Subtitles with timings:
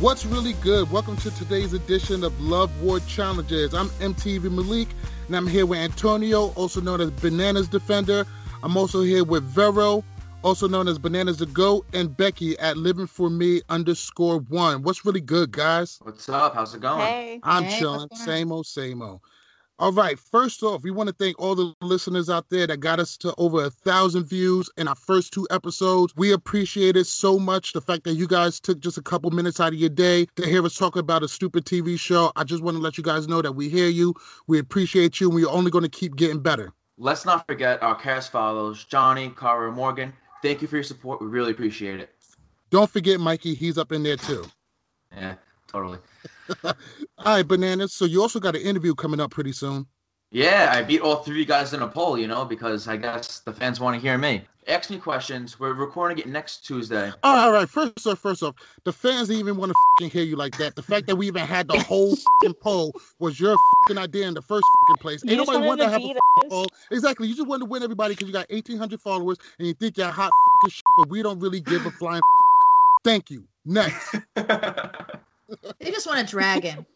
[0.00, 0.90] What's really good?
[0.90, 3.74] Welcome to today's edition of Love War Challenges.
[3.74, 4.88] I'm MTV Malik,
[5.26, 8.24] and I'm here with Antonio, also known as Bananas Defender.
[8.62, 10.02] I'm also here with Vero,
[10.42, 14.82] also known as Bananas the Goat, and Becky at Living for Me underscore one.
[14.82, 15.98] What's really good, guys?
[16.02, 16.54] What's up?
[16.54, 17.00] How's it going?
[17.00, 17.40] Hey.
[17.42, 18.08] I'm Hey, chilling.
[18.08, 18.36] what's going on?
[18.38, 19.20] Same old, same old.
[19.80, 20.18] All right.
[20.18, 23.34] First off, we want to thank all the listeners out there that got us to
[23.38, 26.14] over a thousand views in our first two episodes.
[26.14, 27.72] We appreciate it so much.
[27.72, 30.44] The fact that you guys took just a couple minutes out of your day to
[30.46, 32.30] hear us talk about a stupid TV show.
[32.36, 34.12] I just want to let you guys know that we hear you.
[34.48, 36.74] We appreciate you, and we're only going to keep getting better.
[36.98, 40.12] Let's not forget our cast follows Johnny, Cara, Morgan.
[40.42, 41.22] Thank you for your support.
[41.22, 42.10] We really appreciate it.
[42.68, 43.54] Don't forget Mikey.
[43.54, 44.44] He's up in there too.
[45.16, 45.36] Yeah,
[45.66, 46.00] totally.
[46.64, 46.74] All
[47.24, 47.94] right, bananas.
[47.94, 49.86] So you also got an interview coming up pretty soon.
[50.32, 52.96] Yeah, I beat all three of you guys in a poll, you know, because I
[52.96, 54.44] guess the fans want to hear me.
[54.68, 55.58] Ask me questions.
[55.58, 57.10] We're recording it next Tuesday.
[57.24, 57.68] All right, all right.
[57.68, 60.76] First off, first off, the fans didn't even want to fucking hear you like that.
[60.76, 63.56] The fact that we even had the whole fucking poll was your
[63.88, 65.24] fucking idea in the first fucking place.
[65.24, 66.66] You Ain't nobody wanted want to to have a beat poll.
[66.92, 67.26] Exactly.
[67.26, 70.06] You just want to win everybody because you got 1,800 followers and you think you're
[70.06, 70.30] hot
[70.62, 72.22] fucking shit, but we don't really give a flying.
[73.02, 73.48] Thank you.
[73.64, 74.14] Next,
[75.78, 76.86] They just want to drag him.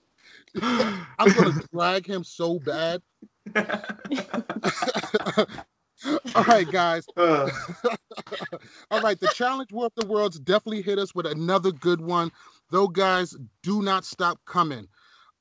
[0.62, 3.02] I'm gonna drag him so bad.
[6.34, 7.06] all right, guys.
[7.16, 7.50] Uh,
[8.90, 12.30] All right, the challenge War of the Worlds definitely hit us with another good one.
[12.70, 14.88] Though, guys, do not stop coming.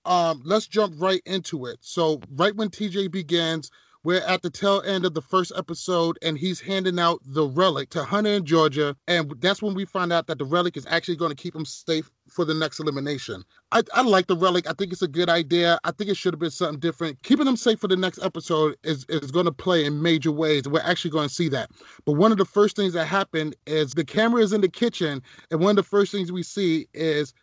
[0.05, 1.77] Um, let's jump right into it.
[1.81, 3.71] So, right when TJ begins,
[4.03, 7.89] we're at the tail end of the first episode, and he's handing out the relic
[7.91, 11.15] to Hunter in Georgia, and that's when we find out that the relic is actually
[11.15, 13.43] going to keep him safe for the next elimination.
[13.71, 14.69] I, I like the relic.
[14.69, 15.79] I think it's a good idea.
[15.83, 17.21] I think it should have been something different.
[17.23, 20.67] Keeping them safe for the next episode is, is going to play in major ways.
[20.67, 21.71] We're actually going to see that.
[22.05, 25.21] But one of the first things that happened is the camera is in the kitchen,
[25.51, 27.33] and one of the first things we see is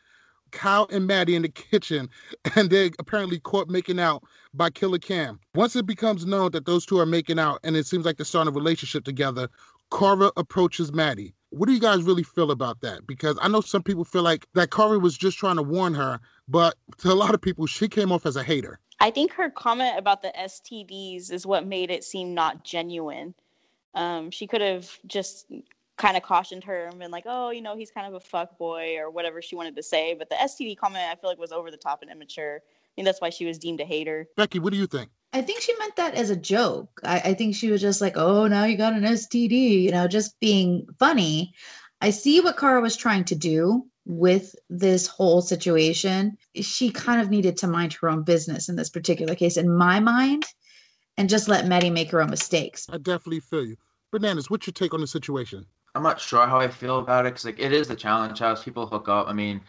[0.52, 2.08] Kyle and Maddie in the kitchen,
[2.56, 4.22] and they're apparently caught making out
[4.54, 5.38] by Killer Kam.
[5.54, 8.24] Once it becomes known that those two are making out, and it seems like they're
[8.24, 9.48] starting a relationship together,
[9.96, 11.34] Cara approaches Maddie.
[11.50, 13.06] What do you guys really feel about that?
[13.06, 16.20] Because I know some people feel like that Cara was just trying to warn her,
[16.46, 18.78] but to a lot of people, she came off as a hater.
[19.00, 23.34] I think her comment about the STDs is what made it seem not genuine.
[23.94, 25.46] Um, she could have just
[26.00, 28.58] kind of cautioned her and been like, "Oh, you know, he's kind of a fuck
[28.58, 30.14] boy" or whatever she wanted to say.
[30.14, 32.56] But the STD comment, I feel like, was over the top and immature.
[32.56, 34.26] I think that's why she was deemed a hater.
[34.36, 35.10] Becky, what do you think?
[35.32, 37.00] I think she meant that as a joke.
[37.04, 40.08] I, I think she was just like, oh, now you got an STD, you know,
[40.08, 41.52] just being funny.
[42.00, 46.36] I see what Cara was trying to do with this whole situation.
[46.56, 50.00] She kind of needed to mind her own business in this particular case, in my
[50.00, 50.46] mind,
[51.16, 52.88] and just let Maddie make her own mistakes.
[52.90, 53.76] I definitely feel you.
[54.10, 55.66] Bananas, what's your take on the situation?
[55.94, 58.64] I'm not sure how I feel about it because like it is the challenge house.
[58.64, 59.28] People hook up.
[59.28, 59.60] I mean,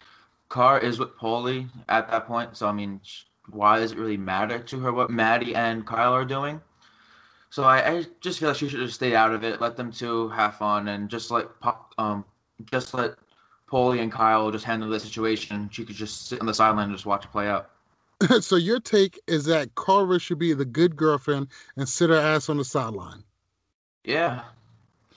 [0.48, 3.00] Car is with Paulie at that point, so I mean,
[3.50, 6.60] why does it really matter to her what Maddie and Kyle are doing?
[7.50, 9.90] So I, I just feel like she should have stayed out of it, let them
[9.90, 12.24] two have fun, and just let Pop, um
[12.70, 13.16] just let
[13.70, 15.68] Paulie and Kyle just handle the situation.
[15.72, 17.70] She could just sit on the sideline and just watch it play out.
[18.40, 22.48] so your take is that Cara should be the good girlfriend and sit her ass
[22.48, 23.24] on the sideline.
[24.04, 24.42] Yeah.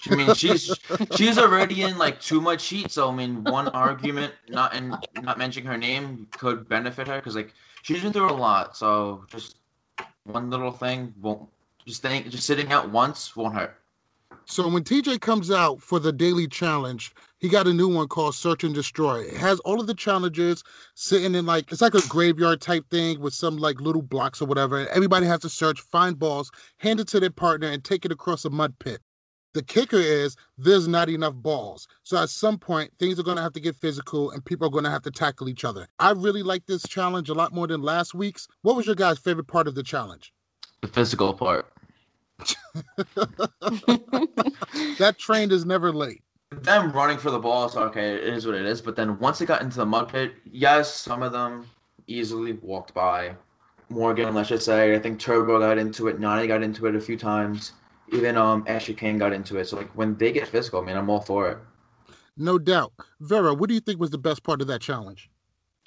[0.09, 0.73] I mean, she's
[1.15, 2.91] she's already in like too much heat.
[2.91, 7.35] So I mean, one argument, not in not mentioning her name, could benefit her because
[7.35, 8.75] like she's been through a lot.
[8.77, 9.57] So just
[10.23, 11.47] one little thing won't
[11.85, 13.79] just think just sitting out once won't hurt.
[14.47, 18.35] So when TJ comes out for the daily challenge, he got a new one called
[18.35, 19.21] Search and Destroy.
[19.21, 20.63] It has all of the challenges
[20.93, 24.45] sitting in like it's like a graveyard type thing with some like little blocks or
[24.45, 24.87] whatever.
[24.89, 28.45] Everybody has to search, find balls, hand it to their partner, and take it across
[28.45, 28.99] a mud pit.
[29.55, 31.87] The kicker is there's not enough balls.
[32.03, 34.69] So at some point, things are going to have to get physical and people are
[34.69, 35.87] going to have to tackle each other.
[35.97, 38.49] I really like this challenge a lot more than last week's.
[38.63, 40.33] What was your guys' favorite part of the challenge?
[40.81, 41.71] The physical part.
[44.97, 46.21] That train is never late.
[46.51, 48.81] Them running for the ball, so okay, it is what it is.
[48.81, 51.65] But then once it got into the mud pit, yes, some of them
[52.07, 53.35] easily walked by.
[53.87, 54.95] Morgan, let's just say.
[54.95, 56.19] I think Turbo got into it.
[56.19, 57.71] Nany got into it a few times.
[58.11, 59.65] Even um Ashley Cain got into it.
[59.67, 61.57] So like when they get physical, man, I'm all for it.
[62.37, 62.93] No doubt.
[63.21, 65.29] Vera, what do you think was the best part of that challenge?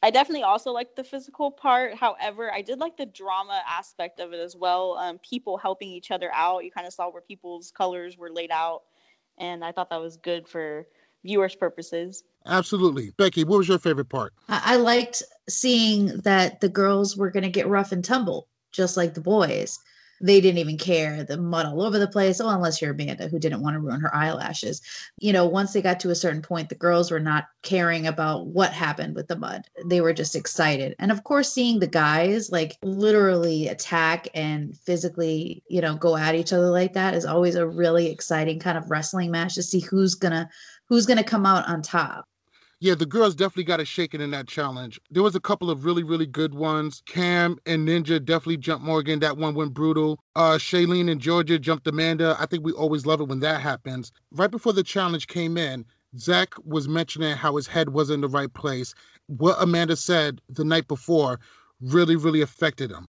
[0.03, 1.95] I definitely also liked the physical part.
[1.95, 4.97] However, I did like the drama aspect of it as well.
[4.97, 6.65] Um, people helping each other out.
[6.65, 8.83] You kind of saw where people's colors were laid out,
[9.39, 10.87] and I thought that was good for
[11.25, 12.23] viewers' purposes.
[12.47, 13.11] Absolutely.
[13.19, 14.33] Becky, what was your favorite part?
[14.49, 18.97] I, I liked seeing that the girls were going to get rough and tumble, just
[18.97, 19.81] like the boys
[20.21, 21.25] they didn't even care.
[21.25, 22.41] The mud all over the place.
[22.41, 24.81] Oh, unless you're Amanda, who didn't want to ruin her eyelashes.
[25.21, 28.47] You know, once they got to a certain point, the girls were not caring about
[28.47, 29.63] what happened with the mud.
[29.87, 30.95] They were just excited.
[30.99, 36.35] And of course, seeing the guys like literally attack and physically, you know, go at
[36.35, 39.81] each other like that is always a really exciting kind of wrestling match to see
[39.81, 40.49] who's gonna
[40.89, 42.28] who's gonna come out on top
[42.81, 45.01] yeah, the girls definitely got it shaken in that challenge.
[45.11, 47.03] There was a couple of really, really good ones.
[47.07, 49.19] Kam and Ninja definitely jumped Morgan.
[49.19, 50.21] That one went brutal.
[50.37, 52.37] Uh, Shailene and Georgia jumped Amanda.
[52.39, 54.13] I think we always love it when that happens.
[54.31, 55.85] Right before the challenge came in,
[56.19, 58.95] Zach was mentioning how his head wasn't in the right place.
[59.27, 61.41] What Amanda said the night before
[61.81, 63.07] really, really affected him.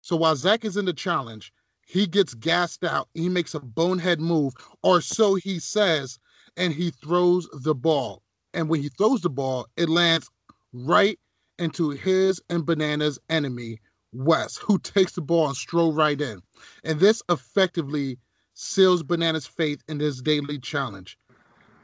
[0.00, 1.52] So while Zach is in the challenge,
[1.86, 3.08] he gets gassed out.
[3.14, 6.18] He makes a bonehead move, or so he says,
[6.56, 8.21] and he throws the ball
[8.54, 10.30] and when he throws the ball, it lands
[10.72, 11.18] right
[11.58, 13.78] into his and Banana's enemy,
[14.12, 16.42] Wes, who takes the ball and stroll right in.
[16.84, 18.18] And this effectively
[18.54, 21.18] seals Banana's faith in this daily challenge.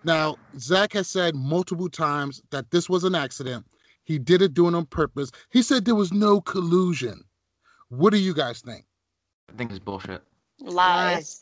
[0.04, 3.66] Now, Zach has said multiple times that this was an accident.
[4.04, 5.30] He did it doing on purpose.
[5.50, 7.24] He said there was no collusion.
[7.88, 8.84] What do you guys think?
[9.52, 10.22] I think it's bullshit.
[10.60, 11.40] Lies.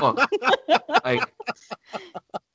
[0.00, 0.20] Look,
[1.04, 1.32] like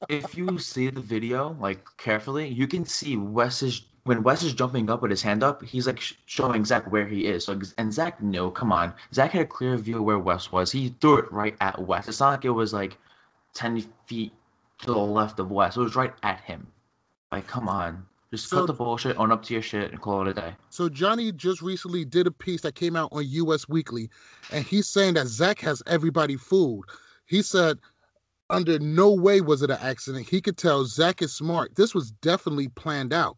[0.07, 4.53] if you see the video like carefully, you can see Wes is when Wes is
[4.53, 7.45] jumping up with his hand up, he's like sh- showing Zach where he is.
[7.45, 10.71] So and Zach, no, come on, Zach had a clear view of where Wes was.
[10.71, 12.07] He threw it right at Wes.
[12.07, 12.97] It's not like it was like
[13.53, 14.33] ten feet
[14.79, 15.77] to the left of Wes.
[15.77, 16.67] It was right at him.
[17.31, 18.05] Like, come on.
[18.31, 20.55] Just so, cut the bullshit, own up to your shit, and call it a day.
[20.69, 24.09] So Johnny just recently did a piece that came out on US Weekly,
[24.51, 26.85] and he's saying that Zach has everybody fooled.
[27.25, 27.77] He said,
[28.49, 30.27] under no way was it an accident.
[30.27, 31.75] He could tell Zach is smart.
[31.75, 33.37] This was definitely planned out.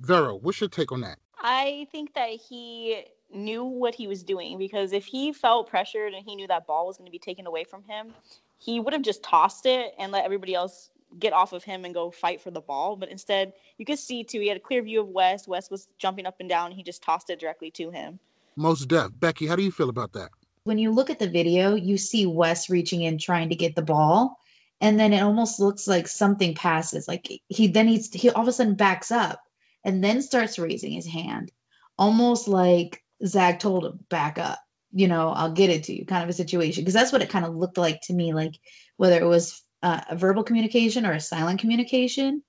[0.00, 1.18] Vero, what's your take on that?
[1.38, 6.24] I think that he knew what he was doing because if he felt pressured and
[6.24, 8.14] he knew that ball was going to be taken away from him,
[8.58, 11.94] he would have just tossed it and let everybody else get off of him and
[11.94, 12.96] go fight for the ball.
[12.96, 15.48] But instead, you could see too, he had a clear view of Wes.
[15.48, 16.66] Wes was jumping up and down.
[16.66, 18.18] And he just tossed it directly to him.
[18.56, 19.10] Most def.
[19.18, 20.30] Becky, how do you feel about that?
[20.64, 23.82] When you look at the video, you see Wes reaching in trying to get the
[23.82, 24.38] ball.
[24.80, 27.08] And then it almost looks like something passes.
[27.08, 29.40] Like he then he's he all of a sudden backs up
[29.84, 31.52] and then starts raising his hand,
[31.98, 34.58] almost like Zach told him, back up.
[34.92, 36.82] You know, I'll get it to you, kind of a situation.
[36.82, 38.58] Because that's what it kind of looked like to me, like
[38.96, 42.42] whether it was uh, a verbal communication or a silent communication,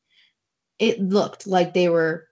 [0.80, 2.28] it looked like they were,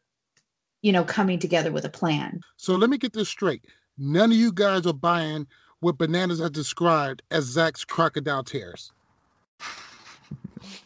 [0.81, 2.39] you know, coming together with a plan.
[2.55, 3.65] So let me get this straight.
[3.97, 5.45] None of you guys are buying
[5.81, 8.93] what Bananas has described as Zach's crocodile tears.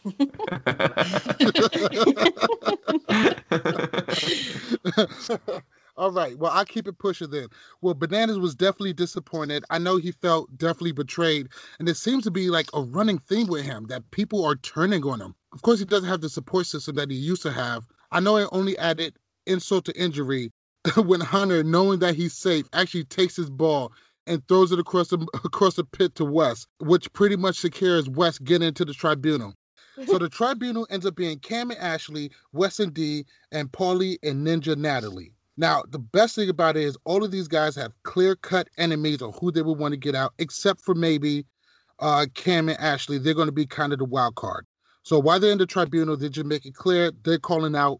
[5.98, 6.38] All right.
[6.38, 7.48] Well, I keep it pushing then.
[7.82, 9.64] Well, Bananas was definitely disappointed.
[9.68, 11.48] I know he felt definitely betrayed.
[11.80, 15.04] And it seems to be like a running theme with him that people are turning
[15.04, 15.34] on him.
[15.52, 17.84] Of course, he doesn't have the support system that he used to have.
[18.12, 20.52] I know it only added insult to injury
[20.96, 23.92] when Hunter, knowing that he's safe, actually takes his ball
[24.28, 28.38] and throws it across the across the pit to Wes, which pretty much secures Wes
[28.38, 29.52] getting into the tribunal.
[30.04, 34.46] so the tribunal ends up being Kam and Ashley, Wes and D, and Paulie and
[34.46, 35.32] Ninja Natalie.
[35.58, 39.20] Now, the best thing about it is all of these guys have clear cut enemies
[39.20, 41.44] or who they would want to get out, except for maybe
[41.98, 43.18] uh, Kam and Ashley.
[43.18, 44.66] They're going to be kind of the wild card.
[45.02, 47.98] So while they're in the tribunal, they just make it clear they're calling out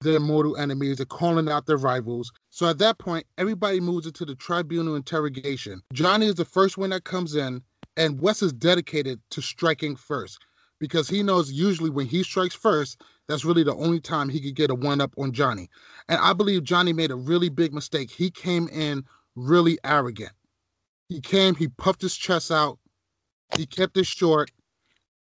[0.00, 2.32] their mortal enemies, they're calling out their rivals.
[2.50, 5.82] So at that point, everybody moves into the tribunal interrogation.
[5.92, 7.62] Johnny is the first one that comes in,
[7.96, 10.38] and Wes is dedicated to striking first
[10.78, 14.56] because he knows usually when he strikes first, that's really the only time he could
[14.56, 15.68] get a one up on Johnny.
[16.08, 18.10] And I believe Johnny made a really big mistake.
[18.10, 19.04] He came in
[19.36, 20.32] really arrogant.
[21.08, 22.78] He came, he puffed his chest out,
[23.56, 24.50] he kept it short.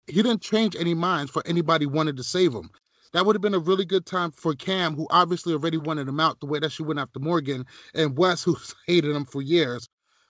[0.07, 2.71] He didn't change any minds for anybody wanted to save him.
[3.13, 6.21] That would have been a really good time for Kam, who obviously already wanted him
[6.21, 9.89] out the way that she went after Morgan, and Wes, who's hated him for years.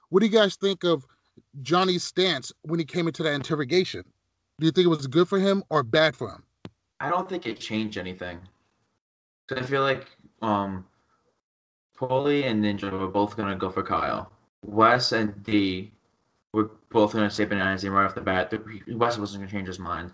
[0.09, 1.05] What do you guys think of
[1.63, 4.05] Johnny's stance when he came into that interrogation?
[4.59, 6.46] Do you think it was good for him or bad for him?
[7.01, 8.41] I don't think it changed anything.
[9.55, 10.07] I feel like
[10.43, 10.87] um,
[11.99, 14.33] Paulie and Ninja were both gonna go for Kyle.
[14.63, 15.93] Wes and D
[16.53, 18.53] were both gonna say bananas right off the bat.
[18.89, 20.13] Wes wasn't gonna change his mind.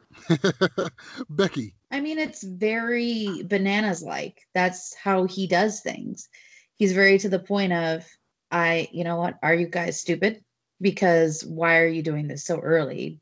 [1.30, 1.74] Becky.
[1.90, 4.42] I mean, it's very bananas like.
[4.54, 6.28] That's how he does things.
[6.74, 8.04] He's very to the point of,
[8.50, 10.42] I, you know what, are you guys stupid?
[10.80, 13.20] Because why are you doing this so early?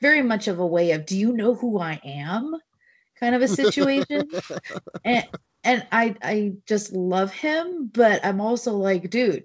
[0.00, 2.54] Very much of a way of, do you know who I am?
[3.22, 4.28] Kind of a situation.
[5.04, 5.24] and
[5.62, 9.44] and I I just love him, but I'm also like, dude,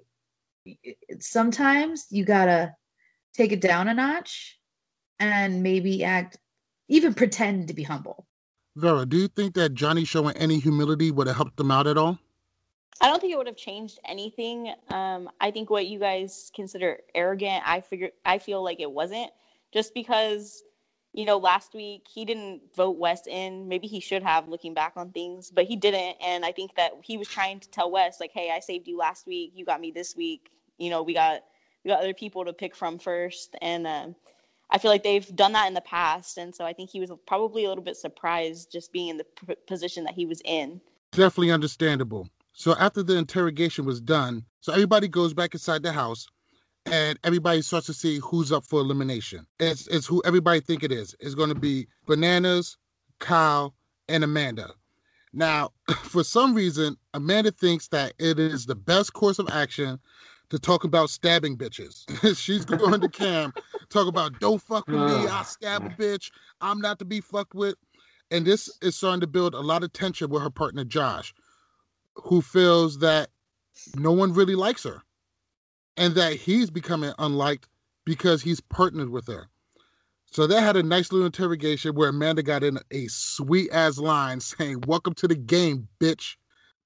[1.19, 2.73] sometimes you gotta
[3.35, 4.57] take it down a notch
[5.19, 6.37] and maybe act
[6.87, 8.25] even pretend to be humble.
[8.77, 11.99] Vera, do you think that Johnny showing any humility would have helped them out at
[11.99, 12.17] all?
[12.99, 14.73] I don't think it would have changed anything.
[14.89, 19.29] Um, I think what you guys consider arrogant, I figure I feel like it wasn't
[19.71, 20.63] just because
[21.13, 23.67] you know, last week he didn't vote Wes in.
[23.67, 26.17] Maybe he should have looking back on things, but he didn't.
[26.21, 28.97] And I think that he was trying to tell Wes, like, hey, I saved you
[28.97, 29.51] last week.
[29.55, 30.51] You got me this week.
[30.77, 31.43] You know, we got
[31.83, 33.55] we got other people to pick from first.
[33.61, 34.15] And um,
[34.69, 36.37] I feel like they've done that in the past.
[36.37, 39.23] And so I think he was probably a little bit surprised just being in the
[39.23, 40.81] p- position that he was in.
[41.13, 42.27] Definitely understandable.
[42.53, 46.27] So after the interrogation was done, so everybody goes back inside the house
[46.91, 49.45] and everybody starts to see who's up for elimination.
[49.59, 51.15] It's it's who everybody think it is.
[51.19, 52.77] It's going to be Bananas,
[53.19, 53.75] Kyle,
[54.07, 54.71] and Amanda.
[55.33, 55.71] Now,
[56.03, 59.99] for some reason, Amanda thinks that it is the best course of action
[60.49, 62.05] to talk about stabbing bitches.
[62.37, 63.53] She's going to Kam,
[63.89, 66.31] talk about don't fuck with me, I'll stab a bitch.
[66.61, 67.75] I'm not to be fucked with.
[68.31, 71.33] And this is starting to build a lot of tension with her partner Josh,
[72.15, 73.29] who feels that
[73.95, 75.03] no one really likes her
[75.97, 77.67] and that he's becoming unliked
[78.05, 79.49] because he's partnered with her.
[80.31, 84.39] So they had a nice little interrogation where Amanda got in a sweet ass line
[84.39, 86.35] saying, Welcome to the game, bitch.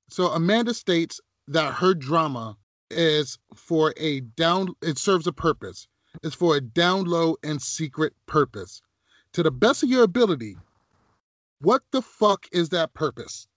[0.10, 2.58] So Amanda states that her drama
[2.90, 5.88] is for a down, it serves a purpose.
[6.24, 8.82] It's for a down low and secret purpose.
[9.34, 10.58] To the best of your ability,
[11.62, 13.48] what the fuck is that purpose?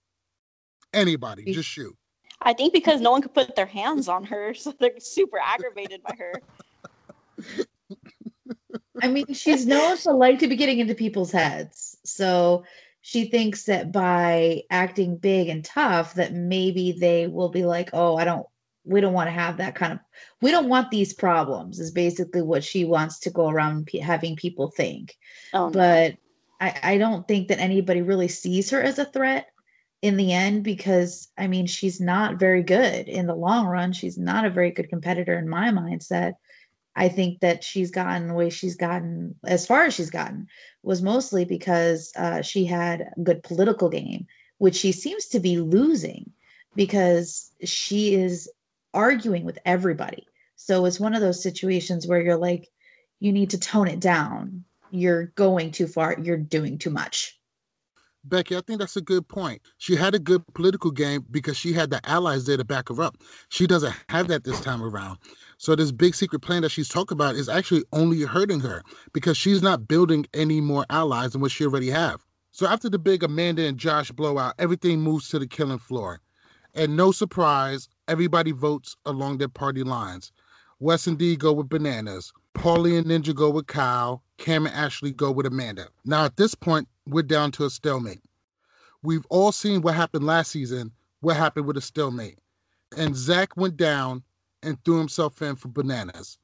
[0.93, 1.95] Anybody, just shoot.
[2.41, 6.01] I think because no one could put their hands on her, so they're super aggravated
[6.03, 6.33] by her.
[9.01, 11.97] I mean, she's known to like to be getting into people's heads.
[12.05, 12.63] So
[13.01, 18.15] she thinks that by acting big and tough, that maybe they will be like, oh,
[18.15, 18.47] I don't,
[18.83, 19.99] we don't want to have that kind of,
[20.41, 24.35] we don't want these problems, is basically what she wants to go around p- having
[24.35, 25.17] people think.
[25.53, 25.71] Oh, no.
[25.71, 26.17] But
[26.59, 29.49] I, I don't think that anybody really sees her as a threat
[30.05, 33.91] in the end because I mean she's not very good in the long run.
[33.91, 36.33] She's not a very good competitor in my mindset.
[36.95, 40.47] I think that she's gotten the way she's gotten as far as she's gotten
[40.83, 44.27] was mostly because uh, she had a good political game,
[44.59, 46.31] which she seems to be losing
[46.75, 48.47] because she is
[48.93, 50.27] arguing with everybody.
[50.55, 52.69] So it's one of those situations where you're like,
[53.19, 54.65] you need to tone it down.
[54.91, 56.15] You're going too far.
[56.21, 57.39] You're doing too much.
[58.27, 59.61] Becky, I think that's a good point.
[59.77, 63.01] She had a good political game because she had the allies there to back her
[63.01, 63.17] up.
[63.49, 65.19] She doesn't have that this time around.
[65.57, 69.37] So this big secret plan that she's talking about is actually only hurting her because
[69.37, 72.25] she's not building any more allies than what she already have.
[72.51, 76.21] So after the big Amanda and Josh blowout, everything moves to the killing floor.
[76.73, 80.31] And no surprise, everybody votes along their party lines.
[80.79, 82.33] Wes and D go with bananas.
[82.53, 84.23] Paulie and Ninja go with Kyle.
[84.37, 85.87] Kam and Ashley go with Amanda.
[86.03, 88.21] Now at this point, we're down to a stalemate.
[89.03, 92.39] We've all seen what happened last season, what happened with a stalemate.
[92.97, 94.23] And Zach went down
[94.63, 96.37] and threw himself in for bananas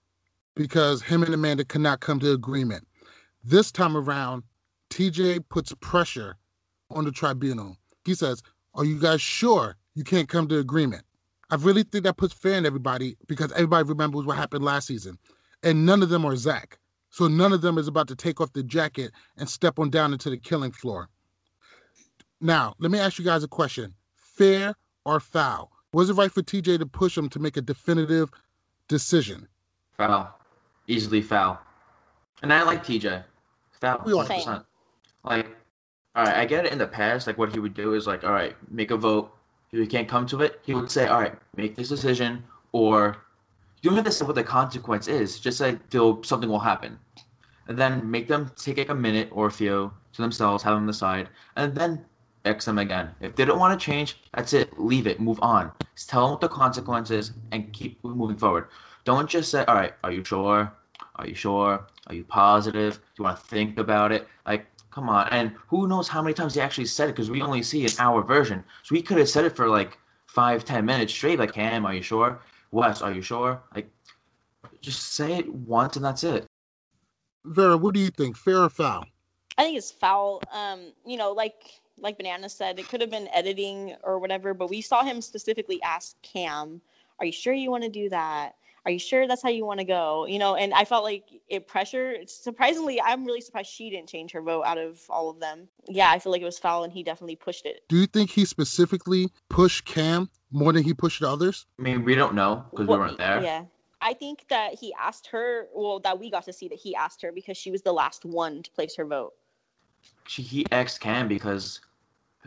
[0.55, 2.87] because him and Amanda could not come to agreement.
[3.43, 4.43] This time around,
[4.91, 6.37] TJ puts pressure
[6.91, 7.77] on the tribunal.
[8.05, 8.43] He says,
[8.75, 11.03] Are you guys sure you can't come to agreement?
[11.49, 15.17] I really think that puts fear in everybody because everybody remembers what happened last season.
[15.63, 16.77] And none of them are Zach.
[17.11, 20.13] So none of them is about to take off the jacket and step on down
[20.13, 21.09] into the killing floor.
[22.39, 23.93] Now, let me ask you guys a question.
[24.15, 24.73] Fair
[25.05, 25.71] or foul?
[25.93, 28.31] Was it right for TJ to push him to make a definitive
[28.87, 29.47] decision?
[29.97, 30.33] Foul.
[30.87, 31.59] Easily foul.
[32.41, 33.23] And I like TJ.
[33.79, 33.99] Foul.
[33.99, 34.63] 100%.
[35.23, 35.47] Like,
[36.15, 37.27] all right, I get it in the past.
[37.27, 39.31] Like, what he would do is, like, all right, make a vote.
[39.71, 43.17] If he can't come to it, he would say, all right, make this decision or
[43.81, 45.39] you say what the consequence is.
[45.39, 46.99] Just say feel something will happen,
[47.67, 50.87] and then make them take like a minute or a few to themselves, have them
[50.87, 52.05] decide, and then
[52.45, 53.09] X them again.
[53.19, 54.79] If they don't want to change, that's it.
[54.79, 55.19] Leave it.
[55.19, 55.71] Move on.
[55.95, 58.67] Just tell them what the consequences and keep moving forward.
[59.03, 60.71] Don't just say, "All right, are you sure?
[61.15, 61.87] Are you sure?
[62.07, 62.95] Are you positive?
[62.95, 65.27] Do you want to think about it?" Like, come on.
[65.29, 67.13] And who knows how many times they actually said it?
[67.13, 69.97] Because we only see an hour version, so we could have said it for like
[70.27, 71.39] five, ten minutes straight.
[71.39, 72.39] Like, Kam, are you sure?
[72.71, 73.61] Wes, are you sure?
[73.75, 73.89] Like,
[74.81, 76.45] just say it once and that's it.
[77.45, 78.37] Vera, what do you think?
[78.37, 79.05] Fair or foul?
[79.57, 80.41] I think it's foul.
[80.51, 84.69] Um, you know, like like Banana said, it could have been editing or whatever, but
[84.69, 86.81] we saw him specifically ask Kam,
[87.19, 88.55] "Are you sure you want to do that?
[88.85, 91.25] Are you sure that's how you want to go?" You know, and I felt like
[91.49, 92.15] it pressure.
[92.25, 95.67] Surprisingly, I'm really surprised she didn't change her vote out of all of them.
[95.87, 97.83] Yeah, I feel like it was foul, and he definitely pushed it.
[97.89, 101.65] Do you think he specifically pushed Kam more than he pushed others?
[101.79, 103.43] I mean, we don't know because we weren't there.
[103.43, 103.65] Yeah.
[104.01, 107.21] I think that he asked her, well, that we got to see that he asked
[107.21, 109.33] her because she was the last one to place her vote.
[110.25, 111.81] She, he ex Kam because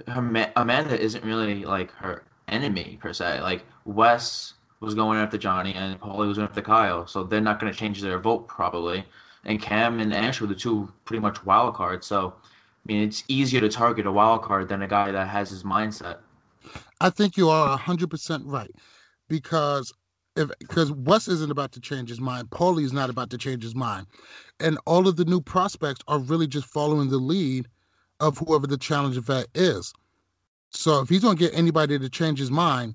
[0.08, 3.40] her ma- Amanda isn't really like her enemy per se.
[3.40, 7.60] Like Wes was going after Johnny and Paulie was going after Kyle, so they're not
[7.60, 9.04] going to change their vote probably.
[9.44, 12.06] And Kam and Ash were the two pretty much wild cards.
[12.06, 12.34] So
[12.86, 15.62] I mean, it's easier to target a wild card than a guy that has his
[15.62, 16.18] mindset.
[17.00, 18.70] I think you are hundred percent right
[19.28, 19.92] because
[20.36, 23.74] if because Wes isn't about to change his mind, Paulie's not about to change his
[23.74, 24.06] mind,
[24.60, 27.68] and all of the new prospects are really just following the lead
[28.20, 29.92] of whoever the challenge vet is.
[30.70, 32.94] So if he's gonna get anybody to change his mind,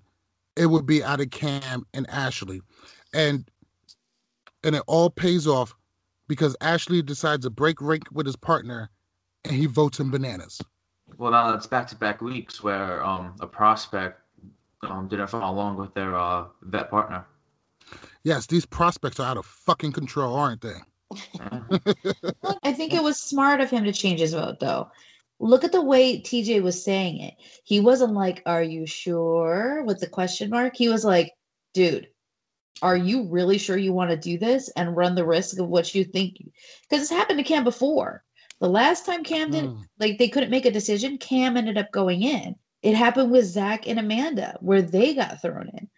[0.56, 2.62] it would be out of Kam and Ashley,
[3.14, 3.50] and
[4.64, 5.76] and it all pays off
[6.28, 8.90] because Ashley decides to break rank with his partner,
[9.44, 10.62] and he votes him bananas.
[11.18, 14.22] Well, now it's back to back weeks where um, a prospect
[14.84, 17.26] um, didn't follow along with their uh, vet partner.
[18.24, 20.76] Yes, these prospects are out of fucking control, aren't they?
[22.64, 24.90] I think it was smart of him to change his vote, though.
[25.40, 27.36] Look at the way TJ was saying it.
[27.64, 29.84] He wasn't like, Are you sure?
[29.86, 30.76] with the question mark.
[30.76, 31.32] He was like,
[31.74, 32.08] Dude,
[32.82, 35.94] are you really sure you want to do this and run the risk of what
[35.96, 36.38] you think?
[36.90, 38.24] Because it's happened to Kam before.
[38.60, 39.86] The last time Kam did, Mm.
[40.00, 42.56] like, they couldn't make a decision, Kam ended up going in.
[42.82, 45.90] It happened with Zach and Amanda, where they got thrown in.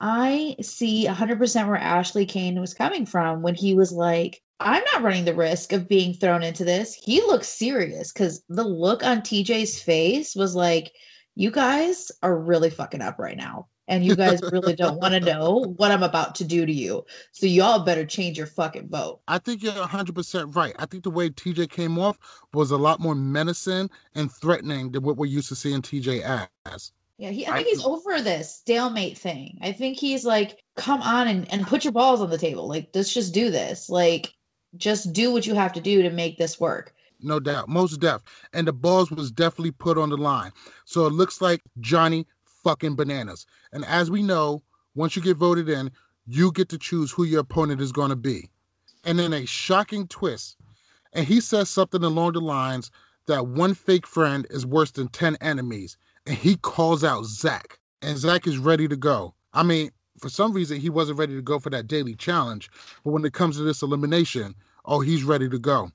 [0.00, 5.02] I see 100% where Ashley Cain was coming from when he was like, I'm not
[5.02, 6.94] running the risk of being thrown into this.
[6.94, 10.92] He looks serious because the look on TJ's face was like,
[11.36, 13.68] you guys are really fucking up right now.
[13.86, 17.06] And you guys really don't want to know what I'm about to do to you.
[17.32, 19.20] So y'all better change your fucking vote.
[19.28, 20.74] I think you're 100% right.
[20.78, 22.18] I think the way TJ came off
[22.52, 26.92] was a lot more menacing and threatening than what we're used to seeing TJ as.
[27.16, 29.58] Yeah, he, I I- think he's over this stalemate thing.
[29.62, 32.68] I think he's like, come on and, and put your balls on the table.
[32.68, 33.88] Like, let's just do this.
[33.88, 34.34] Like,
[34.76, 36.94] just do what you have to do to make this work.
[37.20, 37.68] No doubt.
[37.68, 38.22] Most def.
[38.52, 40.52] And the balls was definitely put on the line.
[40.84, 43.46] So it looks like Johnny fucking bananas.
[43.72, 44.62] And as we know,
[44.94, 45.90] once you get voted in,
[46.26, 48.50] you get to choose who your opponent is going to be.
[49.04, 50.56] And then a shocking twist.
[51.12, 52.90] And he says something along the lines
[53.26, 55.96] that one fake friend is worse than 10 enemies.
[56.26, 57.78] And he calls out Zach.
[58.02, 59.34] And Zach is ready to go.
[59.54, 62.70] I mean, for some reason, he wasn't ready to go for that daily challenge.
[63.04, 64.54] But when it comes to this elimination,
[64.84, 65.90] oh, he's ready to go.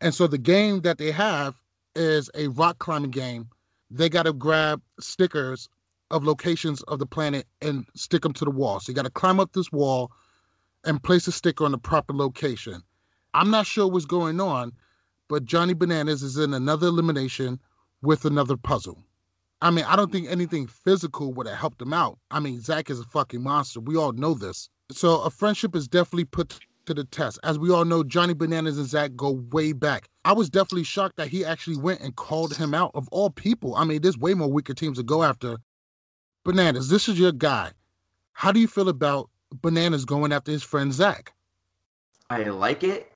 [0.00, 1.54] And so the game that they have
[1.94, 3.48] is a rock climbing game.
[3.90, 5.68] They got to grab stickers
[6.10, 8.80] of locations of the planet and stick them to the wall.
[8.80, 10.10] So you got to climb up this wall
[10.84, 12.82] and place a sticker on the proper location.
[13.34, 14.72] I'm not sure what's going on,
[15.28, 17.60] but Johnny Bananas is in another elimination
[18.02, 18.98] with another puzzle.
[19.62, 22.18] I mean, I don't think anything physical would have helped him out.
[22.32, 23.78] I mean, Zach is a fucking monster.
[23.78, 24.68] We all know this.
[24.90, 27.38] So a friendship is definitely put to the test.
[27.44, 30.08] As we all know, Johnny Bananas and Zach go way back.
[30.24, 33.76] I was definitely shocked that he actually went and called him out of all people.
[33.76, 35.56] I mean, there's way more weaker teams to go after.
[36.44, 37.70] Bananas, this is your guy.
[38.32, 41.32] How do you feel about Bananas going after his friend Zach?
[42.30, 43.12] I like it,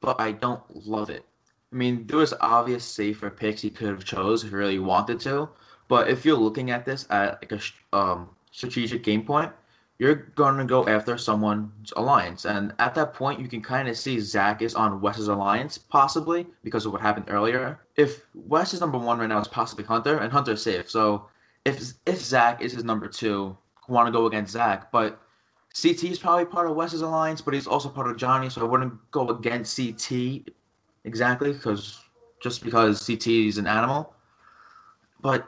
[0.00, 1.26] but I don't love it.
[1.72, 5.20] I mean, there was obvious safer picks he could have chose if he really wanted
[5.20, 5.50] to.
[5.90, 9.50] But if you're looking at this at like a um, strategic game point,
[9.98, 14.20] you're gonna go after someone's alliance, and at that point, you can kind of see
[14.20, 17.80] Zach is on Wes's alliance, possibly because of what happened earlier.
[17.96, 20.88] If Wes is number one right now, it's possibly Hunter, and Hunter's safe.
[20.88, 21.26] So
[21.64, 25.20] if if Zach is his number two, want to go against Zach, but
[25.74, 28.64] CT is probably part of Wes's alliance, but he's also part of Johnny, so I
[28.64, 30.52] wouldn't go against CT
[31.02, 31.98] exactly because
[32.40, 34.14] just because CT is an animal.
[35.20, 35.46] But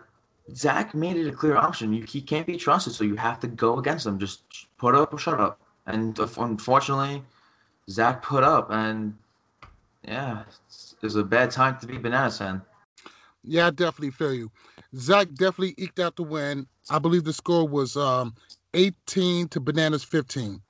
[0.55, 1.92] Zach made it a clear option.
[1.92, 4.18] You, he can't be trusted, so you have to go against him.
[4.18, 4.42] Just
[4.78, 5.61] put up or shut up.
[5.87, 7.22] And unfortunately,
[7.88, 9.16] Zach put up, and
[10.05, 12.62] yeah, it's, it's a bad time to be Bananas fan.
[13.44, 14.50] Yeah, I definitely feel you.
[14.96, 16.66] Zach definitely eked out the win.
[16.90, 18.35] I believe the score was um,
[18.74, 20.61] 18 to Bananas 15.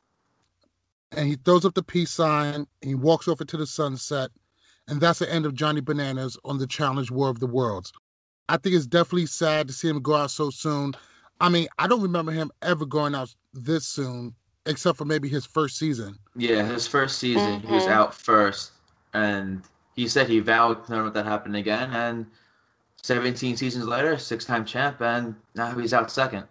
[1.13, 2.67] And he throws up the peace sign.
[2.81, 4.31] He walks off into the sunset.
[4.89, 7.93] And that's the end of Johnny Bananas on the Challenge War of the Worlds.
[8.49, 10.93] I think it's definitely sad to see him go out so soon.
[11.41, 14.35] I mean, I don't remember him ever going out this soon,
[14.67, 16.17] except for maybe his first season.
[16.37, 17.91] Yeah, his first season, he was Mhm.
[17.93, 18.73] out first,
[19.13, 19.63] and
[19.95, 21.91] he said he vowed to never let that happen again.
[21.93, 22.27] And
[23.03, 26.43] 17 seasons later, six-time champ, and now he's out second.
[26.45, 26.47] I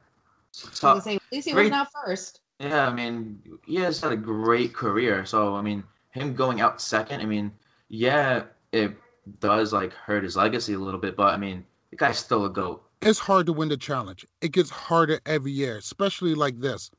[0.51, 2.41] So, gonna say, at least he great- wasn't out first.
[2.59, 5.25] yeah, I mean, he has had a great career.
[5.25, 7.51] So, I mean, him going out second, I mean,
[7.87, 8.97] yeah, it
[9.39, 12.49] does like hurt his legacy a little bit, but I mean, the guy's still a
[12.49, 12.83] goat.
[13.01, 14.25] It's hard to win the challenge.
[14.41, 16.89] It gets harder every year, especially like this.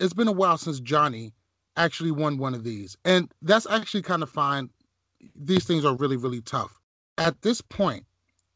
[0.00, 1.32] It's been a while since Johnny
[1.76, 2.96] actually won one of these.
[3.04, 4.70] And that's actually kind of fine.
[5.34, 6.78] These things are really, really tough.
[7.18, 8.04] At this point,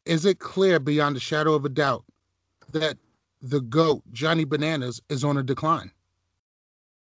[0.05, 2.05] is it clear beyond a shadow of a doubt
[2.71, 2.97] that
[3.41, 5.91] the GOAT, Johnny Bananas, is on a decline?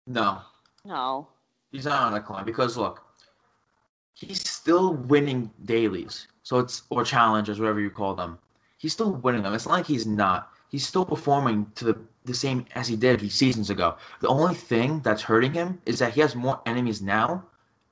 [0.06, 0.40] No,
[0.84, 1.28] No.
[1.70, 3.02] He's not on a climb because look,
[4.12, 6.28] he's still winning dailies.
[6.44, 8.38] So it's or challenges, whatever you call them.
[8.84, 9.54] He's still winning them.
[9.54, 10.52] It's not like he's not.
[10.68, 13.96] He's still performing to the, the same as he did a few seasons ago.
[14.20, 17.46] The only thing that's hurting him is that he has more enemies now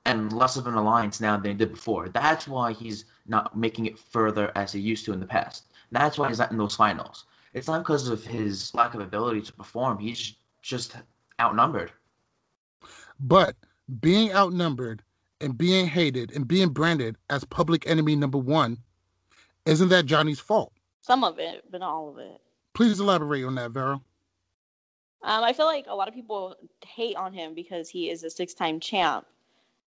[0.05, 2.09] and less of an alliance now than he did before.
[2.09, 5.63] That's why he's not making it further as he used to in the past.
[5.91, 7.25] That's why he's not in those finals.
[7.55, 9.97] It's not because of his lack of ability to perform.
[9.97, 10.95] He's just
[11.39, 11.91] outnumbered.
[13.19, 13.55] But
[13.99, 15.01] being outnumbered
[15.41, 18.77] and being hated and being branded as public enemy number one,
[19.65, 20.71] isn't that Johnny's fault?
[21.03, 22.41] Some of it, but not all of it.
[22.73, 24.01] Please elaborate on that, Vera.
[25.21, 28.29] Um, I feel like a lot of people hate on him because he is a
[28.29, 29.25] six-time champ,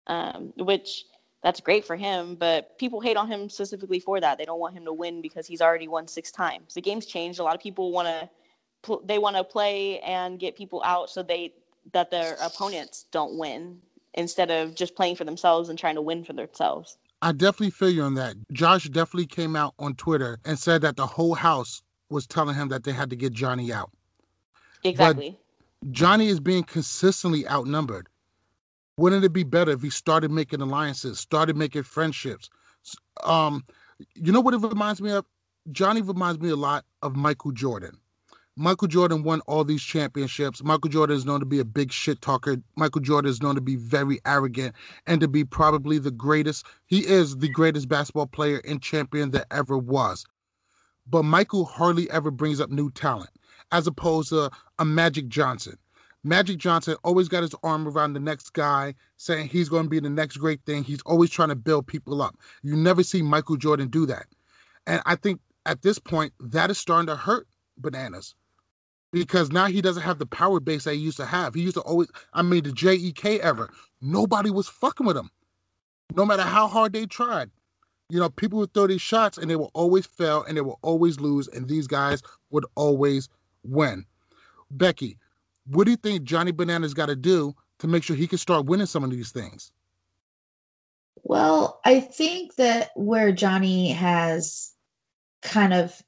[0.06, 1.04] um, which
[1.42, 2.36] that's great for him.
[2.36, 4.38] But people hate on him specifically for that.
[4.38, 6.74] They don't want him to win because he's already won six times.
[6.74, 7.40] The game's changed.
[7.40, 8.30] A lot of people want to
[8.82, 11.52] pl- they want to play and get people out so they
[11.92, 13.80] that their opponents don't win
[14.14, 16.98] instead of just playing for themselves and trying to win for themselves.
[17.22, 18.36] I definitely feel you on that.
[18.52, 22.68] Josh definitely came out on Twitter and said that the whole house was telling him
[22.68, 23.90] that they had to get Johnny out.
[24.84, 25.38] Exactly.
[25.90, 28.08] Johnny is being consistently outnumbered.
[28.96, 32.50] Wouldn't it be better if he started making alliances, started making friendships?
[33.22, 33.64] Um,
[34.14, 35.24] you know what it reminds me of?
[35.72, 37.98] Johnny reminds me a lot of Michael Jordan.
[38.56, 40.62] Michael Jordan won all these championships.
[40.62, 42.56] Michael Jordan is known to be a big shit talker.
[42.76, 44.74] Michael Jordan is known to be very arrogant
[45.06, 46.66] and to be probably the greatest.
[46.86, 50.26] He is the greatest basketball player and champion that ever was.
[51.08, 53.30] But Michael hardly ever brings up new talent,
[53.72, 55.78] as opposed to a Magic Johnson.
[56.22, 60.00] Magic Johnson always got his arm around the next guy, saying he's going to be
[60.00, 60.84] the next great thing.
[60.84, 62.36] He's always trying to build people up.
[62.62, 64.26] You never see Michael Jordan do that.
[64.86, 68.34] And I think at this point, that is starting to hurt Bananas
[69.12, 71.54] because now he doesn't have the power base that he used to have.
[71.54, 73.70] He used to always, I mean, the JEK ever,
[74.00, 75.30] nobody was fucking with him,
[76.14, 77.50] no matter how hard they tried.
[78.08, 80.78] You know, people would throw these shots and they will always fail and they will
[80.82, 83.28] always lose, and these guys would always
[83.64, 84.04] win.
[84.70, 85.16] Becky,
[85.66, 88.66] what do you think Johnny Bananas got to do to make sure he can start
[88.66, 89.72] winning some of these things?
[91.22, 94.72] Well, I think that where Johnny has
[95.42, 96.00] kind of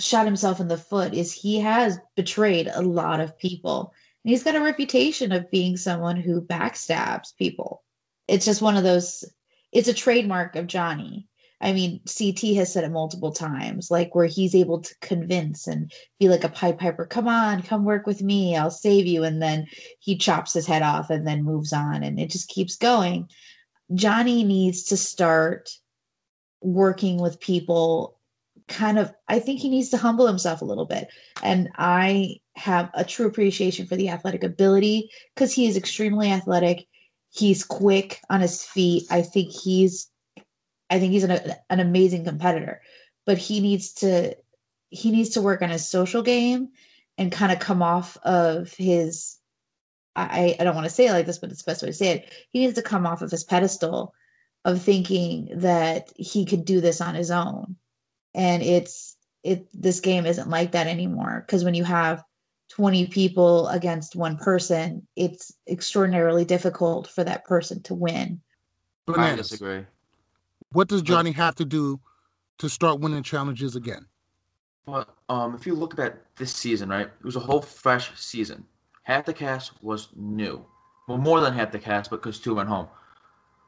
[0.00, 3.92] shot himself in the foot is he has betrayed a lot of people.
[4.24, 7.82] And he's got a reputation of being someone who backstabs people.
[8.26, 9.24] It's just one of those,
[9.72, 11.26] it's a trademark of Johnny.
[11.60, 15.92] I mean, CT has said it multiple times, like where he's able to convince and
[16.20, 19.24] be like a pipe piper, come on, come work with me, I'll save you.
[19.24, 19.66] And then
[19.98, 23.28] he chops his head off and then moves on, and it just keeps going.
[23.92, 25.70] Johnny needs to start
[26.60, 28.17] working with people
[28.68, 31.08] kind of I think he needs to humble himself a little bit.
[31.42, 36.86] And I have a true appreciation for the athletic ability because he is extremely athletic.
[37.30, 39.04] He's quick on his feet.
[39.10, 40.08] I think he's
[40.90, 42.80] I think he's an, an amazing competitor,
[43.26, 44.36] but he needs to
[44.90, 46.68] he needs to work on his social game
[47.18, 49.38] and kind of come off of his
[50.16, 51.94] I, I don't want to say it like this, but it's the best way to
[51.94, 52.32] say it.
[52.50, 54.14] He needs to come off of his pedestal
[54.64, 57.76] of thinking that he could do this on his own.
[58.34, 61.44] And it's it this game isn't like that anymore.
[61.46, 62.22] Because when you have
[62.70, 68.40] 20 people against one person, it's extraordinarily difficult for that person to win.
[69.16, 69.84] I disagree.
[70.72, 71.98] What does Johnny have to do
[72.58, 74.06] to start winning challenges again?
[74.84, 78.64] But um, if you look at this season, right, it was a whole fresh season.
[79.02, 80.64] Half the cast was new.
[81.06, 82.88] Well, more than half the cast, because two went home.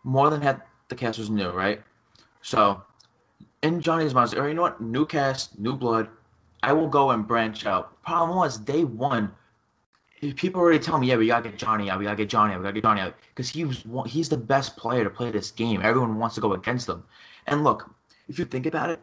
[0.05, 1.83] More than half the cast was new, right?
[2.43, 2.83] So,
[3.63, 4.81] in Johnny's mind, or you know what?
[4.81, 6.09] New cast, new blood.
[6.63, 8.03] I will go and branch out.
[8.03, 9.33] Problem was, day one,
[10.37, 11.99] people already tell me, yeah, we gotta get Johnny out.
[11.99, 12.59] We gotta get Johnny out.
[12.59, 15.51] We gotta get Johnny out because he was he's the best player to play this
[15.51, 15.81] game.
[15.83, 17.03] Everyone wants to go against him.
[17.47, 17.91] And look,
[18.29, 19.01] if you think about it,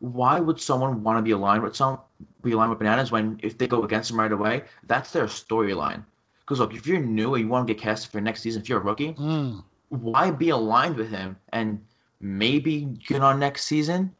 [0.00, 1.98] why would someone want to be aligned with some
[2.42, 6.04] be aligned with bananas when if they go against him right away, that's their storyline.
[6.40, 8.68] Because look, if you're new and you want to get cast for next season, if
[8.68, 9.62] you're a rookie, Mm.
[9.88, 11.80] why be aligned with him and
[12.20, 14.14] maybe get on next season,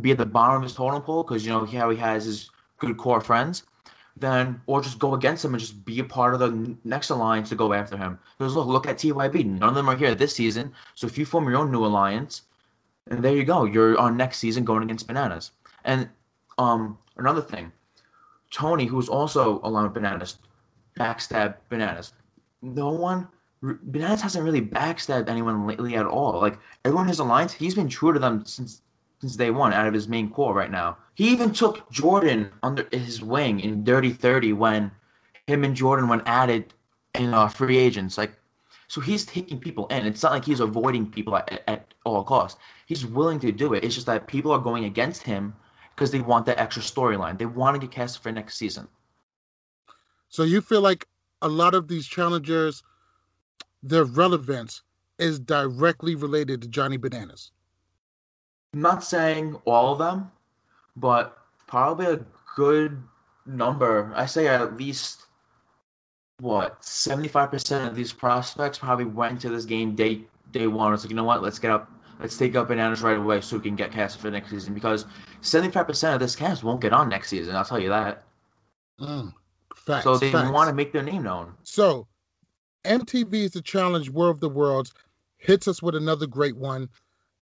[0.00, 2.50] be at the bottom of his totem pole because you know how he has his
[2.78, 3.64] good core friends,
[4.16, 7.48] then or just go against him and just be a part of the next alliance
[7.50, 8.18] to go after him.
[8.38, 10.72] Because look, look at TYB, none of them are here this season.
[10.94, 12.42] So if you form your own new alliance,
[13.10, 15.52] and there you go, you're on next season going against bananas.
[15.84, 16.08] And
[16.58, 17.72] um, another thing,
[18.50, 20.38] Tony, who's also aligned with bananas,
[20.98, 22.12] backstab bananas.
[22.60, 23.26] No one
[23.62, 26.40] Bananas hasn't really backstabbed anyone lately at all.
[26.40, 28.82] Like everyone in his alliance, he's been true to them since
[29.20, 30.96] since day one out of his main core right now.
[31.14, 34.90] He even took Jordan under his wing in Dirty Thirty when
[35.46, 36.74] him and Jordan went added
[37.14, 38.18] in uh, free agents.
[38.18, 38.32] Like
[38.88, 40.06] so he's taking people in.
[40.06, 42.60] It's not like he's avoiding people at, at all costs.
[42.86, 43.84] He's willing to do it.
[43.84, 45.54] It's just that people are going against him
[45.94, 47.38] because they want that extra storyline.
[47.38, 48.88] They want to get cast for next season.
[50.28, 51.06] So you feel like
[51.42, 52.82] a lot of these challengers,
[53.82, 54.82] their relevance
[55.18, 57.50] is directly related to Johnny Bananas.
[58.74, 60.30] I'm not saying all of them,
[60.96, 62.20] but probably a
[62.56, 63.02] good
[63.46, 64.12] number.
[64.14, 65.26] I say at least
[66.40, 70.92] what 75% of these prospects probably went to this game day day one.
[70.92, 71.90] It's like, you know what, let's get up
[72.20, 75.06] let's take up bananas right away so we can get cast for next season because
[75.42, 78.24] 75% of this cast won't get on next season, I'll tell you that.
[79.00, 79.32] Mm.
[79.74, 80.04] Facts.
[80.04, 81.54] so they want to make their name known.
[81.64, 82.06] So,
[82.84, 84.92] MTV's The Challenge World of the Worlds
[85.38, 86.88] hits us with another great one.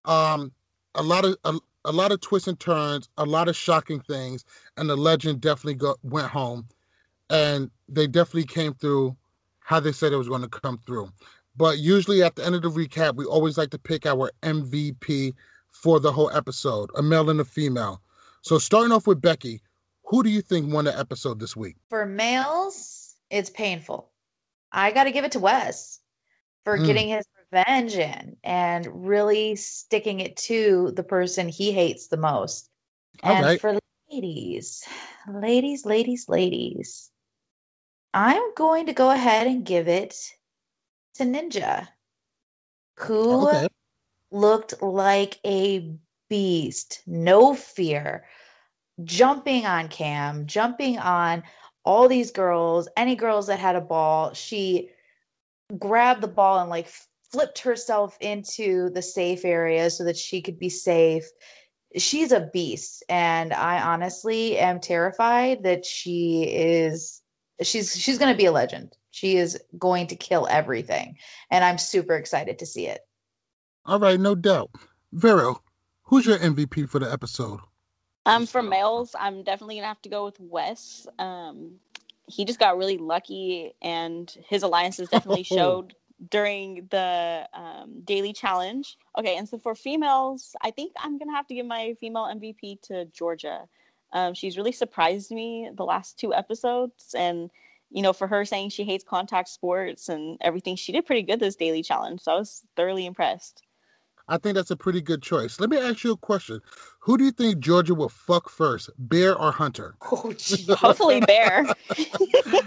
[0.04, 0.52] Um,
[0.94, 4.44] a lot of a, a lot of twists and turns, a lot of shocking things,
[4.76, 6.66] and the legend definitely got went home,
[7.28, 9.16] and they definitely came through
[9.60, 11.08] how they said it was going to come through.
[11.56, 15.34] But usually at the end of the recap, we always like to pick our MVP
[15.70, 18.00] for the whole episode, a male and a female.
[18.42, 19.62] So starting off with Becky,
[20.04, 21.76] who do you think won the episode this week?
[21.88, 24.10] For males, it's painful.
[24.72, 26.00] I got to give it to Wes
[26.64, 26.86] for Mm.
[26.86, 32.68] getting his revenge in and really sticking it to the person he hates the most.
[33.22, 33.60] All and right.
[33.60, 33.78] for
[34.10, 34.84] ladies,
[35.28, 37.10] ladies, ladies, ladies,
[38.14, 40.16] I'm going to go ahead and give it
[41.14, 41.88] to Ninja,
[42.98, 43.68] who Okay.
[44.30, 45.92] looked like a
[46.28, 48.26] beast, no fear,
[49.04, 51.42] jumping on Kam, jumping on
[51.84, 54.32] all these girls, any girls that had a ball.
[54.34, 54.90] She
[55.78, 56.88] grabbed the ball and like
[57.30, 61.24] flipped herself into the safe area so that she could be safe.
[61.96, 67.20] She's a beast and I honestly am terrified that she is
[67.62, 68.96] she's she's going to be a legend.
[69.10, 71.16] She is going to kill everything
[71.50, 73.00] and I'm super excited to see it.
[73.86, 74.70] All right, no doubt.
[75.12, 75.62] Vero,
[76.02, 77.60] who's your MVP for the episode?
[78.26, 81.06] Um, for males, I'm definitely gonna have to go with Wes.
[81.18, 81.76] Um,
[82.26, 85.94] he just got really lucky, and his alliances definitely showed
[86.28, 88.98] during the um, daily challenge.
[89.18, 92.82] Okay, and so for females, I think I'm gonna have to give my female MVP
[92.82, 93.66] to Georgia.
[94.12, 97.50] Um, she's really surprised me the last two episodes, and
[97.90, 101.40] you know, for her saying she hates contact sports and everything, she did pretty good
[101.40, 102.20] this daily challenge.
[102.20, 103.62] So I was thoroughly impressed.
[104.28, 105.58] I think that's a pretty good choice.
[105.60, 106.60] Let me ask you a question.
[107.00, 109.94] Who do you think Georgia will fuck first, Bear or Hunter?
[110.12, 110.64] Oh, gee.
[110.74, 111.66] Hopefully, Bear.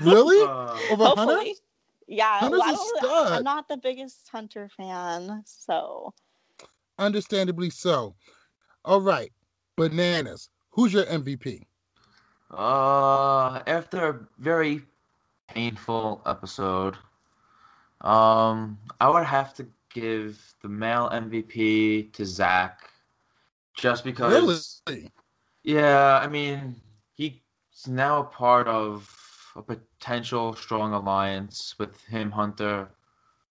[0.02, 0.42] Really?
[0.46, 1.22] Uh, Over Hunter?
[1.26, 1.56] Hopefully.
[2.08, 3.32] Yeah, Hunter's well, I a don't- stud.
[3.34, 6.14] I'm not the biggest Hunter fan, so
[7.00, 8.16] Understandably so.
[8.86, 9.32] All right.
[9.78, 10.50] Bananas.
[10.72, 11.62] Who's your MVP?
[12.52, 14.82] Uh, after a very
[15.48, 16.96] painful episode,
[18.02, 22.90] um, I would have to give the male MVP to Zach,
[23.78, 24.82] just because.
[24.88, 25.12] Really?
[25.64, 26.76] Yeah, I mean,
[27.14, 27.40] he's
[27.88, 29.10] now a part of
[29.56, 32.90] a potential strong alliance with him, Hunter,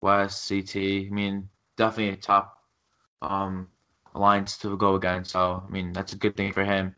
[0.02, 0.76] Wes, CT.
[0.76, 2.54] I mean, definitely a top
[3.22, 3.68] um
[4.18, 5.32] alliance to go against.
[5.32, 6.96] So, I mean, that's a good thing for him.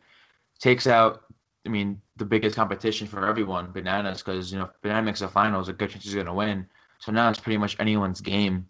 [0.60, 1.23] Takes out,
[1.65, 5.28] I mean, the biggest competition for everyone, Bananas, because, you know, if Banana makes the
[5.28, 6.67] finals, a good chance he's going to win.
[6.99, 8.67] So now it's pretty much anyone's game.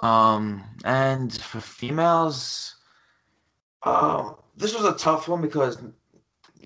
[0.00, 2.76] Um, and for females,
[3.82, 5.78] um, this was a tough one because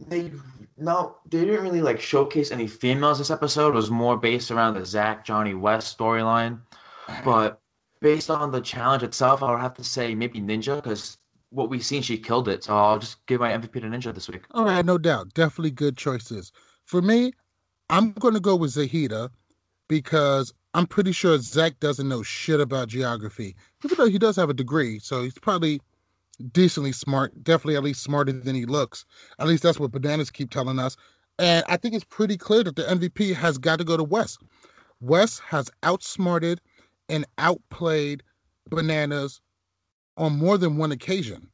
[0.08, 0.32] they
[0.76, 3.70] no, they didn't really like showcase any females this episode.
[3.70, 6.60] It was more based around the Zach Johnny Wes storyline.
[7.24, 7.60] But
[8.00, 11.18] based on the challenge itself, I would have to say maybe Ninja because
[11.50, 12.64] what we've seen, she killed it.
[12.64, 14.44] So I'll just give my MVP to Ninja this week.
[14.52, 15.34] All right, no doubt.
[15.34, 16.50] Definitely good choices.
[16.84, 17.32] For me,
[17.90, 19.30] I'm going to go with Zahida
[19.88, 23.54] because I'm pretty sure Zach doesn't know shit about geography,
[23.84, 24.98] even though he does have a degree.
[24.98, 25.80] So he's probably
[26.52, 29.04] decently smart, definitely at least smarter than he looks.
[29.38, 30.96] At least that's what bananas keep telling us.
[31.38, 34.38] And I think it's pretty clear that the MVP has got to go to Wes.
[35.00, 36.60] Wes has outsmarted
[37.08, 38.22] and outplayed
[38.70, 39.40] bananas
[40.16, 41.48] on more than one occasion.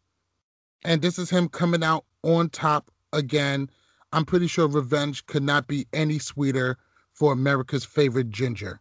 [0.85, 3.68] And this is him coming out on top again.
[4.12, 6.78] I'm pretty sure revenge could not be any sweeter
[7.12, 8.81] for America's favorite ginger.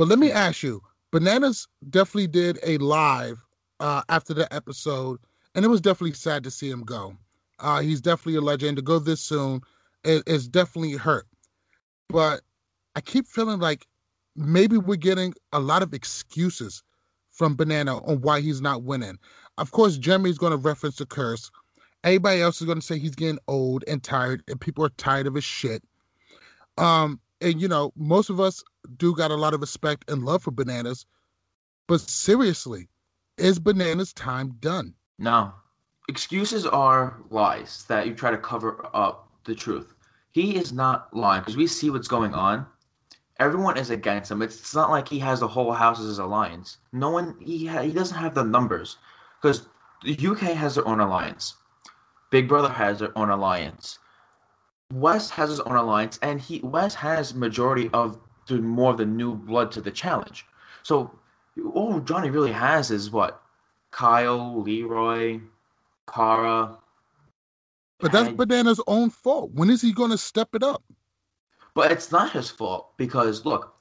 [0.00, 0.80] But let me ask you,
[1.12, 3.44] Bananas definitely did a live
[3.80, 5.20] uh, after the episode,
[5.54, 7.14] and it was definitely sad to see him go.
[7.58, 8.78] Uh, he's definitely a legend.
[8.78, 9.60] To go this soon
[10.04, 11.26] is, is definitely hurt.
[12.08, 12.40] But
[12.96, 13.86] I keep feeling like
[14.34, 16.82] maybe we're getting a lot of excuses
[17.30, 19.18] from Banana on why he's not winning.
[19.58, 21.50] Of course, Jeremy's going to reference the curse.
[22.04, 25.26] Everybody else is going to say he's getting old and tired, and people are tired
[25.26, 25.82] of his shit.
[26.78, 28.62] Um, and you know, most of us
[28.96, 31.06] do got a lot of respect and love for Bananas,
[31.86, 32.88] but seriously,
[33.36, 34.94] is Bananas' time done?
[35.18, 35.52] No.
[36.08, 39.94] Excuses are lies that you try to cover up the truth.
[40.32, 42.66] He is not lying because we see what's going on.
[43.38, 44.42] Everyone is against him.
[44.42, 46.78] It's not like he has the whole house as his alliance.
[46.92, 48.98] No one he ha- he doesn't have the numbers
[49.40, 49.66] because
[50.04, 51.54] the UK has their own alliance.
[52.30, 53.98] Big Brother has their own alliance.
[54.92, 59.06] Wes has his own alliance, and he Wes has majority of the more of the
[59.06, 60.46] new blood to the challenge.
[60.82, 61.18] So
[61.74, 63.42] all Johnny really has is what
[63.90, 65.40] Kyle, Leroy,
[66.12, 66.78] Cara.
[67.98, 69.52] But that's Banana's own fault.
[69.52, 70.82] When is he going to step it up?
[71.74, 73.74] But it's not his fault because look,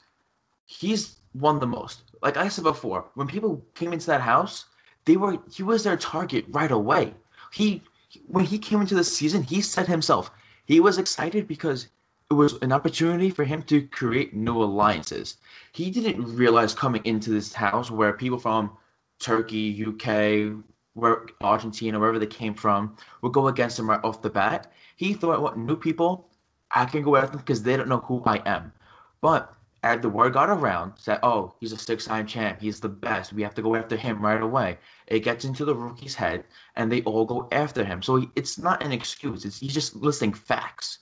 [0.66, 2.04] he's won the most.
[2.22, 4.66] Like I said before, when people came into that house,
[5.06, 7.14] they were he was their target right away.
[7.52, 7.82] He
[8.28, 10.32] when he came into the season, he said himself
[10.70, 11.88] he was excited because
[12.30, 15.38] it was an opportunity for him to create new alliances.
[15.72, 18.78] He didn't realize coming into this house where people from
[19.20, 24.30] Turkey, UK, where Argentina, wherever they came from, would go against him right off the
[24.30, 24.72] bat.
[24.96, 26.30] He thought, what new people,
[26.70, 28.72] I can go after them because they don't know who I am.
[29.22, 29.52] But
[29.84, 33.34] as the word got around, said, oh, he's a six-time champ, he's the best.
[33.34, 34.78] We have to go after him right away.
[35.08, 36.44] It gets into the rookie's head,
[36.76, 38.02] and they all go after him.
[38.02, 39.46] So he, it's not an excuse.
[39.46, 41.00] It's he's just listing facts.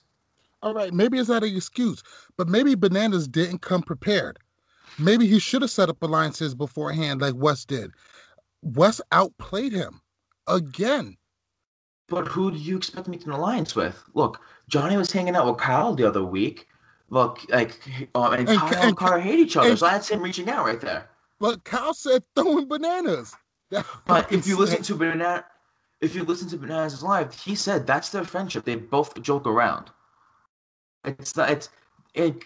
[0.62, 2.02] All right, maybe it's not an excuse,
[2.36, 4.38] but maybe Bananas didn't come prepared.
[4.98, 7.92] Maybe he should have set up alliances beforehand, like Wes did.
[8.62, 10.00] Wes outplayed him
[10.48, 11.16] again.
[12.08, 14.02] But who do you expect to make an alliance with?
[14.14, 16.66] Look, Johnny was hanging out with Kyle the other week.
[17.10, 17.78] Look, like,
[18.14, 20.48] um, and, And- Kyle and, and- Cara hate each other, and- so that's him reaching
[20.50, 21.08] out right there.
[21.40, 23.34] But Kyle said throwing bananas.
[23.70, 25.44] That But if you fucking listen to Banana,
[26.00, 28.64] if you listen to Bananas Live, he said that's their friendship.
[28.64, 29.90] They both joke around.
[31.04, 31.50] It's not.
[31.50, 31.68] It's
[32.14, 32.44] it.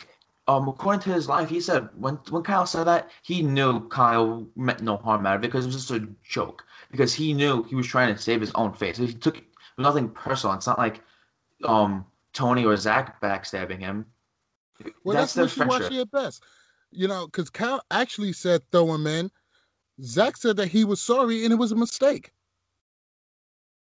[0.49, 4.45] Um, according to his life, he said when when Kyle said that, he knew Kyle
[4.57, 6.65] meant no harm out of it because it was just a joke.
[6.91, 8.97] Because he knew he was trying to save his own face.
[8.97, 9.41] He took
[9.79, 10.57] nothing personal.
[10.57, 11.03] It's not like
[11.63, 14.07] um Tony or Zach backstabbing him.
[15.05, 16.43] Well, that's, their wishy-washy at best.
[16.91, 19.31] You know, because Kyle actually said throw him in.
[20.03, 22.33] Zach said that he was sorry and it was a mistake.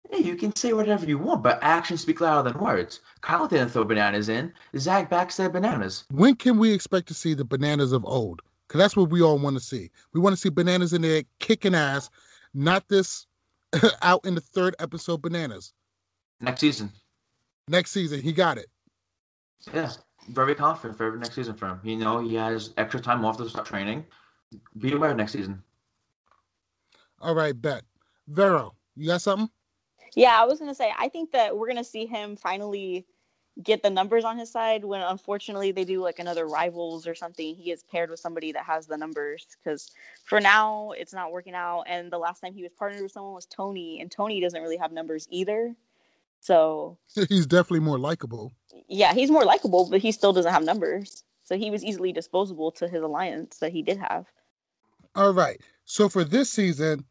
[0.09, 2.99] Hey, you can say whatever you want, but actions speak louder than words.
[3.21, 4.51] Kyle didn't throw bananas in.
[4.77, 6.03] Zach backstabbed bananas.
[6.11, 8.41] When can we expect to see the bananas of old?
[8.67, 9.89] Because that's what we all want to see.
[10.13, 12.09] We want to see bananas in there kicking ass,
[12.53, 13.25] not this
[14.01, 15.73] out in the third episode bananas.
[16.41, 16.91] Next season.
[17.67, 18.67] Next season, he got it.
[19.73, 19.91] Yeah,
[20.31, 21.79] very confident for next season for him.
[21.83, 24.05] You know, he has extra time off to start training.
[24.77, 25.63] Be aware next season.
[27.19, 27.83] All right, bet.
[28.27, 29.49] Vero, you got something?
[30.15, 33.05] Yeah, I was gonna say I think that we're gonna see him finally
[33.63, 37.53] get the numbers on his side when unfortunately they do like another rivals or something.
[37.55, 39.91] He gets paired with somebody that has the numbers because
[40.23, 41.83] for now it's not working out.
[41.87, 44.77] And the last time he was partnered with someone was Tony, and Tony doesn't really
[44.77, 45.75] have numbers either.
[46.41, 46.97] So
[47.29, 48.51] He's definitely more likable.
[48.89, 51.23] yeah, he's more likable, but he still doesn't have numbers.
[51.43, 54.25] So he was easily disposable to his alliance that he did have.
[55.15, 55.59] All right.
[55.85, 57.03] So for this season,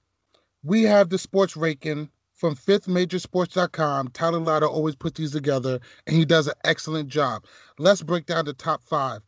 [0.63, 4.09] we have the sports ranking from fifthmajorsports.com.
[4.09, 7.45] Tyler Lauder always puts these together, and he does an excellent job.
[7.79, 9.21] Let's break down the top five.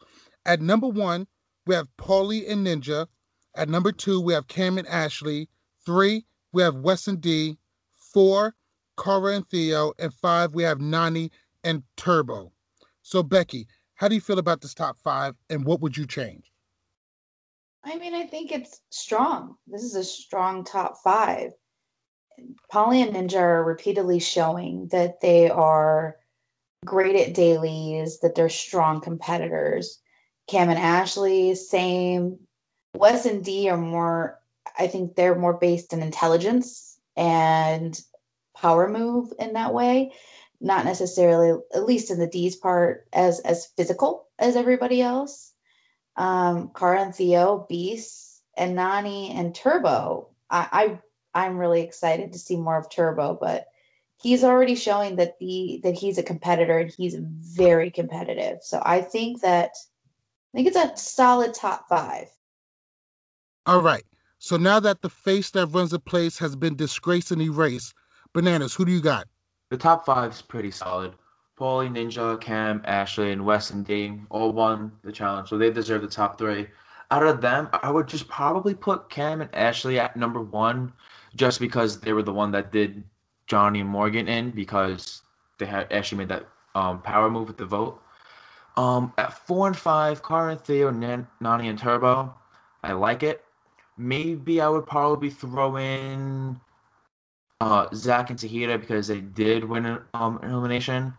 [0.47, 1.27] At number one,
[1.67, 3.07] we have Paulie and Ninja.
[3.55, 5.49] At number two, we have Kam and Ashley.
[5.85, 7.59] Three, we have Wes and D.
[7.97, 8.55] Four,
[8.99, 9.93] Cara and Theo.
[9.99, 11.31] And five, we have Nany
[11.65, 12.53] and Turbo.
[13.03, 16.53] So, Becky, how do you feel about this top five, and what would you change?
[17.85, 19.57] I mean, I think it's strong.
[19.67, 21.53] This is a strong top five.
[22.73, 26.17] Paulie and Ninja are repeatedly showing that they are
[26.85, 30.01] great at dailies, that they're strong competitors.
[30.49, 32.39] Kam and Ashley, same.
[32.95, 34.41] Wes and D are more,
[34.79, 38.01] I think they're more based in intelligence and
[38.63, 40.13] power move in that way.
[40.61, 45.53] Not necessarily, at least in the D's part, as as physical as everybody else.
[46.17, 50.29] Um, Cara and Theo, Beast, and Nany and Turbo.
[50.49, 50.99] I,
[51.35, 53.67] I I'm really excited to see more of Turbo, but
[54.23, 58.59] he's already showing that the that he's a competitor and he's very competitive.
[58.63, 59.73] So I think that
[60.55, 62.29] I think it's a solid top five.
[63.67, 64.05] All right.
[64.39, 67.95] So now that the face that runs the place has been disgraced and erased,
[68.33, 69.27] bananas, who do you got?
[69.71, 71.15] The top five is pretty solid.
[71.59, 76.03] Paulie, Ninja, Kam, Ashley, and Wes and D all won the challenge, so they deserve
[76.03, 76.67] the top three.
[77.11, 80.93] Out of them, I would just probably put Kam and Ashley at number one,
[81.37, 83.05] just because they were the one that did
[83.47, 85.23] Johnny and Morgan in because
[85.59, 88.03] they had actually made that um, power move with the vote.
[88.77, 92.35] Um, at four and five, Cara and Theo, Nan- Nany and Turbo.
[92.83, 93.45] I like it.
[93.99, 96.59] Maybe I would probably throw in
[97.63, 101.15] uh, Zach and Zahida because they did win an, um, an elimination,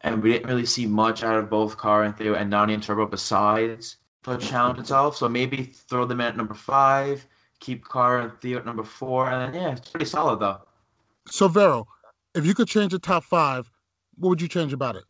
[0.00, 2.82] and we didn't really see much out of both Car and Theo and Nany and
[2.82, 5.16] Turbo besides the challenge itself.
[5.16, 7.24] So maybe throw them in at number five,
[7.60, 10.62] keep Car and Theo at number four, and then yeah, it's pretty solid though.
[11.28, 11.86] So Vero,
[12.34, 13.70] if you could change the top five,
[14.16, 15.04] what would you change about it?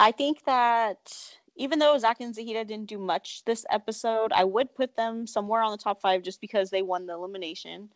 [0.00, 4.74] I think that even though Zach and Zahida didn't do much this episode, I would
[4.74, 7.90] put them somewhere on the top five just because they won the elimination.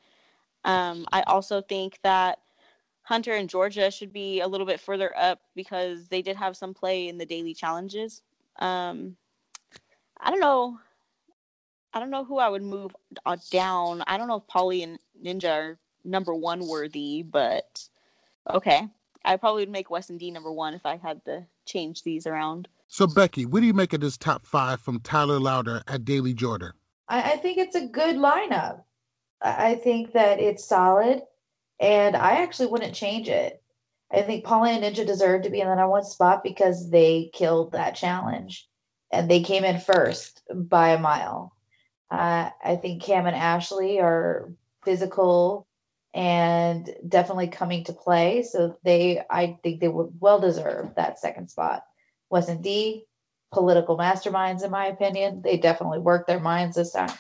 [0.67, 2.41] Um, I also think that
[3.03, 6.75] Hunter and Georgia should be a little bit further up because they did have some
[6.75, 8.23] play in the daily challenges.
[8.59, 9.17] Um,
[10.21, 10.79] I don't know.
[11.95, 12.95] I don't know who I would move
[13.25, 14.03] uh, down.
[14.09, 17.89] I don't know if Paulie and Ninja are number one worthy, but
[18.51, 18.89] okay.
[19.25, 22.27] I probably would make Wes and D number one if I had to change these
[22.27, 22.69] around.
[22.89, 26.35] So Becky, what do you make of this top five from Tyler Louder at Daily
[26.35, 26.73] Jordan?
[27.09, 28.83] I, I think it's a good lineup.
[29.43, 31.23] I, think that it's solid,
[31.79, 33.63] and I actually wouldn't change it.
[34.11, 37.31] I think Paulie and Ninja deserve to be in the number one spot because they
[37.33, 38.69] killed that challenge,
[39.11, 41.53] and they came in first by a mile.
[42.11, 44.53] Uh, I think Kam and Ashley are
[44.85, 45.67] physical
[46.15, 48.43] and definitely coming to play.
[48.43, 51.85] So they, I think they would well deserve that second spot.
[52.31, 53.05] Wes and D,
[53.53, 55.43] political masterminds, in my opinion.
[55.43, 57.11] They definitely worked their minds this time.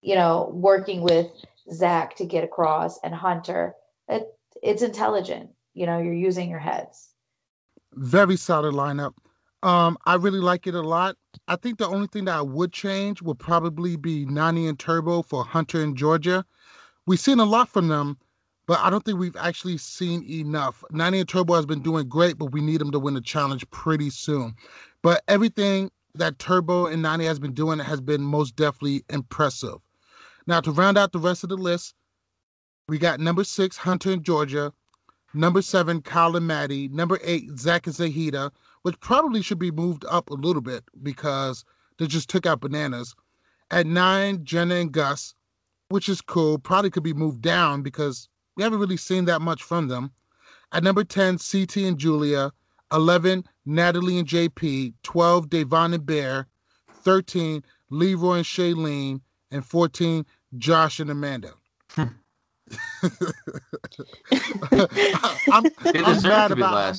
[0.00, 1.26] You know, working with
[1.72, 3.74] Zach to get across and Hunter.
[4.08, 4.26] It,
[4.62, 5.50] it's intelligent.
[5.74, 7.10] You know, you're using your heads.
[7.94, 9.14] Very solid lineup.
[9.62, 11.16] Um, I really like it a lot.
[11.48, 15.22] I think the only thing that I would change would probably be Nany and Turbo
[15.22, 16.44] for Hunter and Georgia
[17.08, 18.18] we've seen a lot from them,
[18.66, 20.84] but I don't think we've actually seen enough.
[20.92, 23.68] Nany and Turbo has been doing great, but we need them to win the challenge
[23.70, 24.54] pretty soon.
[25.02, 29.78] But everything that Turbo and Nany has been doing has been most definitely impressive.
[30.48, 31.94] Now, to round out the rest of the list,
[32.88, 34.72] we got number six, Hunter and Georgia.
[35.34, 36.88] Number seven, Kyle and Maddie.
[36.88, 38.50] Number eight, Zach and Zahida,
[38.82, 41.64] which probably should be moved up a little bit because
[41.98, 43.14] they just took out bananas.
[43.70, 45.34] At nine, Jenna and Gus
[45.88, 46.58] which is cool.
[46.58, 50.12] Probably could be moved down because we haven't really seen that much from them.
[50.72, 52.52] At number 10, CT and Julia.
[52.92, 54.94] 11, Natalie and JP.
[55.02, 56.46] 12, Da'Vonne and Bear.
[56.92, 59.20] 13, Leroy and Shaleen.
[59.50, 60.26] And 14,
[60.56, 61.52] Josh and Amanda.
[65.52, 66.98] I'm, I'm mad about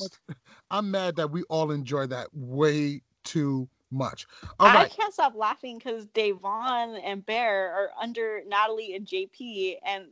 [0.70, 4.26] I'm mad that we all enjoy that way too much.
[4.58, 4.90] All I right.
[4.90, 10.06] can't stop laughing because Da'Vonne and Bear are under Natalie and JP, and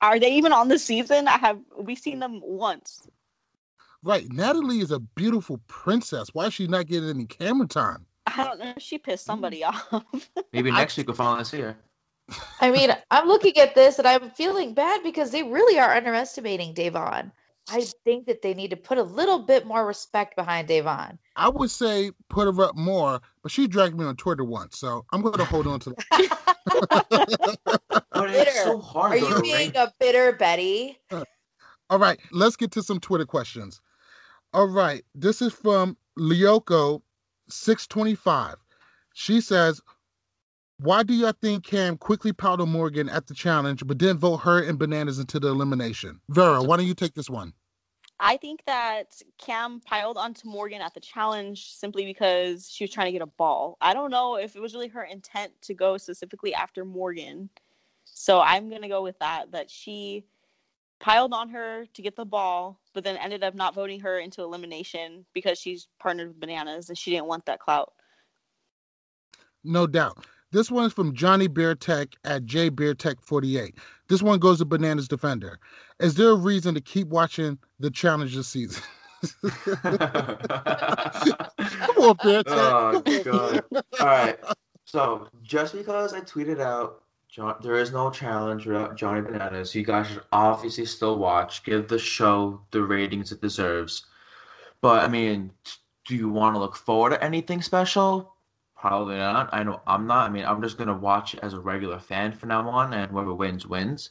[0.00, 1.28] are they even on the season?
[1.28, 3.06] I have we've seen them once.
[4.02, 6.28] Right, Natalie is a beautiful princess.
[6.32, 8.06] Why is she not getting any camera time?
[8.26, 8.74] I don't know.
[8.78, 9.26] She pissed mm.
[9.26, 9.88] somebody off.
[10.52, 11.76] Maybe next I, week we'll finally see her.
[12.60, 16.74] I mean, I'm looking at this and I'm feeling bad because they really are underestimating
[16.74, 17.30] Da'Vonne.
[17.68, 21.18] I think that they need to put a little bit more respect behind Da'Vonne.
[21.34, 25.04] I would say put her up more, but she dragged me on Twitter once, so
[25.12, 26.38] I'm going to hold on to that.
[28.12, 29.12] but it's so hard.
[29.12, 30.98] Are you being a bitter Betty?
[31.90, 33.80] All right, let's get to some Twitter questions.
[34.52, 37.02] All right, this is from Lyoko
[37.48, 38.56] 625.
[39.14, 39.80] She says,
[40.78, 44.62] why do you think Kam quickly powder Morgan at the challenge, but then vote her
[44.62, 46.20] and Bananas into the elimination?
[46.28, 47.52] Vero, why don't you take this one?
[48.18, 53.06] I think that Kam piled onto Morgan at the challenge simply because she was trying
[53.06, 53.76] to get a ball.
[53.80, 57.50] I don't know if it was really her intent to go specifically after Morgan.
[58.04, 60.24] So I'm going to go with that, that she
[60.98, 64.42] piled on her to get the ball, but then ended up not voting her into
[64.42, 67.92] elimination because she's partnered with Bananas and she didn't want that clout.
[69.62, 70.24] No doubt.
[70.56, 73.74] This one is from Johnny Bear Tech at J Bear Tech 48.
[74.08, 75.58] This one goes to Bananas Defender.
[76.00, 78.82] Is there a reason to keep watching the challenge this season?
[79.42, 79.98] Come
[81.98, 82.56] on, Bear Tech.
[82.56, 83.64] Oh, God.
[84.00, 84.38] All right.
[84.86, 89.84] So just because I tweeted out John, there is no challenge without Johnny Bananas, you
[89.84, 91.64] guys should obviously still watch.
[91.64, 94.06] Give the show the ratings it deserves.
[94.80, 95.50] But I mean,
[96.06, 98.35] do you want to look forward to anything special?
[98.78, 99.48] Probably not.
[99.52, 100.28] I know I'm not.
[100.28, 103.34] I mean, I'm just gonna watch as a regular fan from now on, and whoever
[103.34, 104.10] wins wins.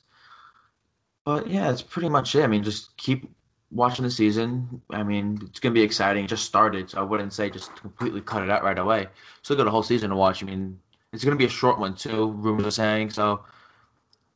[1.24, 2.44] But yeah, it's pretty much it.
[2.44, 3.30] I mean, just keep
[3.72, 4.82] watching the season.
[4.90, 6.26] I mean, it's gonna be exciting.
[6.26, 9.08] It just started, so I wouldn't say just completely cut it out right away.
[9.44, 10.42] Still got a whole season to watch.
[10.42, 10.80] I mean,
[11.14, 12.32] it's gonna be a short one too.
[12.32, 13.44] Rumors are saying so.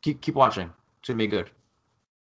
[0.04, 0.72] Keep keep watching.
[1.00, 1.50] It's gonna be good.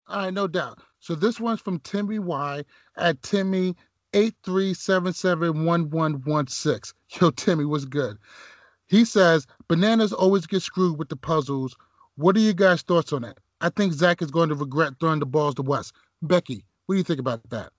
[0.07, 0.79] All right, no doubt.
[0.99, 2.63] So this one's from Timmy Y
[2.95, 3.75] at Timmy
[4.17, 6.93] eight three seven seven one one one six.
[7.21, 8.17] Yo, Timmy, what's good?
[8.87, 11.77] He says bananas always get screwed with the puzzles.
[12.15, 13.37] What are you guys' thoughts on that?
[13.61, 15.91] I think Zach is going to regret throwing the balls to Wes.
[16.23, 17.71] Becky, what do you think about that?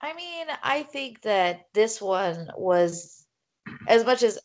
[0.00, 3.26] I mean, I think that this one was
[3.88, 4.38] as much as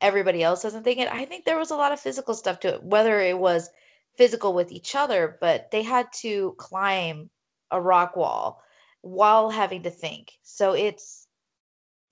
[0.00, 2.74] everybody else doesn't think it, I think there was a lot of physical stuff to
[2.74, 3.68] it, whether it was
[4.16, 7.28] physical with each other, but they had to climb
[7.70, 8.62] a rock wall
[9.06, 10.32] while having to think.
[10.42, 11.28] So it's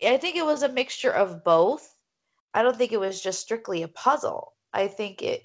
[0.05, 1.97] I think it was a mixture of both.
[2.53, 4.55] I don't think it was just strictly a puzzle.
[4.73, 5.45] I think it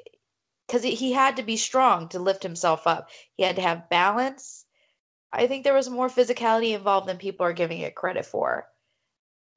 [0.67, 3.09] because he had to be strong to lift himself up.
[3.35, 4.65] He had to have balance.
[5.33, 8.67] I think there was more physicality involved than people are giving it credit for.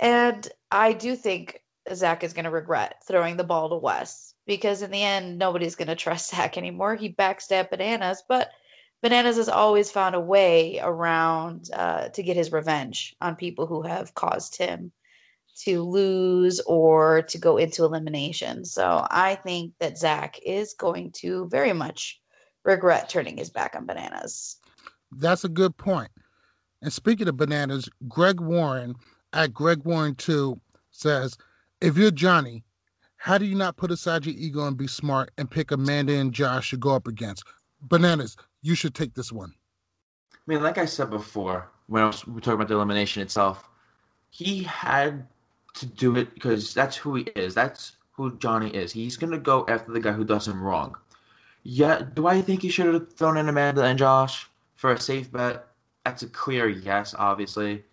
[0.00, 1.62] And I do think
[1.92, 5.74] Zach is going to regret throwing the ball to Wes because in the end, nobody's
[5.74, 6.94] going to trust Zach anymore.
[6.94, 8.50] He backstabbed Bananas, but
[9.02, 13.82] Bananas has always found a way around uh, to get his revenge on people who
[13.82, 14.92] have caused him
[15.64, 18.64] to lose or to go into elimination.
[18.64, 22.20] So I think that Zach is going to very much
[22.64, 24.56] regret turning his back on Bananas.
[25.10, 26.10] That's a good point.
[26.80, 28.94] And speaking of bananas, Greg Warren
[29.32, 30.58] at Greg Warren 2
[30.90, 31.36] says,
[31.80, 32.64] if you're Johnny,
[33.16, 36.32] how do you not put aside your ego and be smart and pick Amanda and
[36.32, 37.44] Josh to go up against?
[37.82, 39.52] Bananas, you should take this one.
[40.32, 43.68] I mean, like I said before, when I was, we talking about the elimination itself,
[44.30, 45.26] he had
[45.74, 47.54] to do it because that's who he is.
[47.54, 48.92] That's who Johnny is.
[48.92, 50.96] He's gonna go after the guy who does him wrong.
[51.64, 55.30] Yeah, do I think he should have thrown in Amanda and Josh for a safe
[55.30, 55.66] bet?
[56.04, 57.84] That's a clear yes, obviously.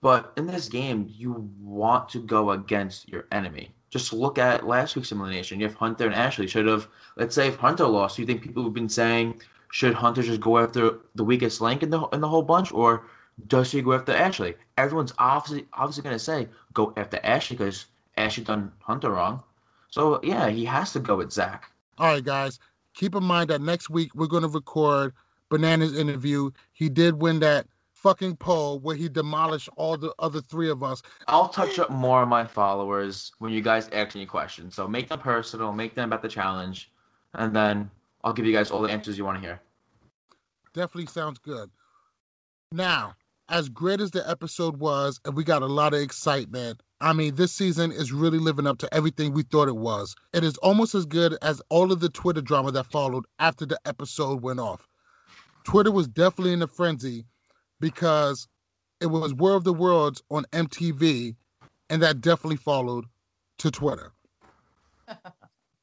[0.00, 3.70] But in this game, you want to go against your enemy.
[3.90, 5.60] Just look at last week's elimination.
[5.60, 6.46] You have Hunter and Ashley.
[6.46, 9.40] Should have, let's say, if Hunter lost, you think people have been saying,
[9.74, 13.06] should Hunter just go after the weakest link in the in the whole bunch, or
[13.48, 14.54] does he go after Ashley?
[14.78, 19.42] Everyone's obviously obviously gonna say go after Ashley because Ashley done Hunter wrong.
[19.90, 21.72] So yeah, he has to go with Zach.
[21.98, 22.60] All right, guys,
[22.94, 25.12] keep in mind that next week we're going to record
[25.48, 26.52] Bananas interview.
[26.72, 31.02] He did win that fucking poll where he demolished all the other three of us.
[31.26, 34.76] I'll touch up more on my followers when you guys ask any questions.
[34.76, 36.92] So make them personal, make them about the challenge,
[37.32, 37.90] and then
[38.24, 39.60] I'll give you guys all the answers you want to hear.
[40.72, 41.70] Definitely sounds good.
[42.72, 43.14] Now,
[43.50, 47.34] as great as the episode was, and we got a lot of excitement, I mean,
[47.34, 50.16] this season is really living up to everything we thought it was.
[50.32, 53.78] It is almost as good as all of the Twitter drama that followed after the
[53.84, 54.88] episode went off.
[55.64, 57.26] Twitter was definitely in a frenzy
[57.78, 58.48] because
[59.00, 61.36] it was War of the Worlds on MTV,
[61.90, 63.04] and that definitely followed
[63.58, 64.12] to Twitter.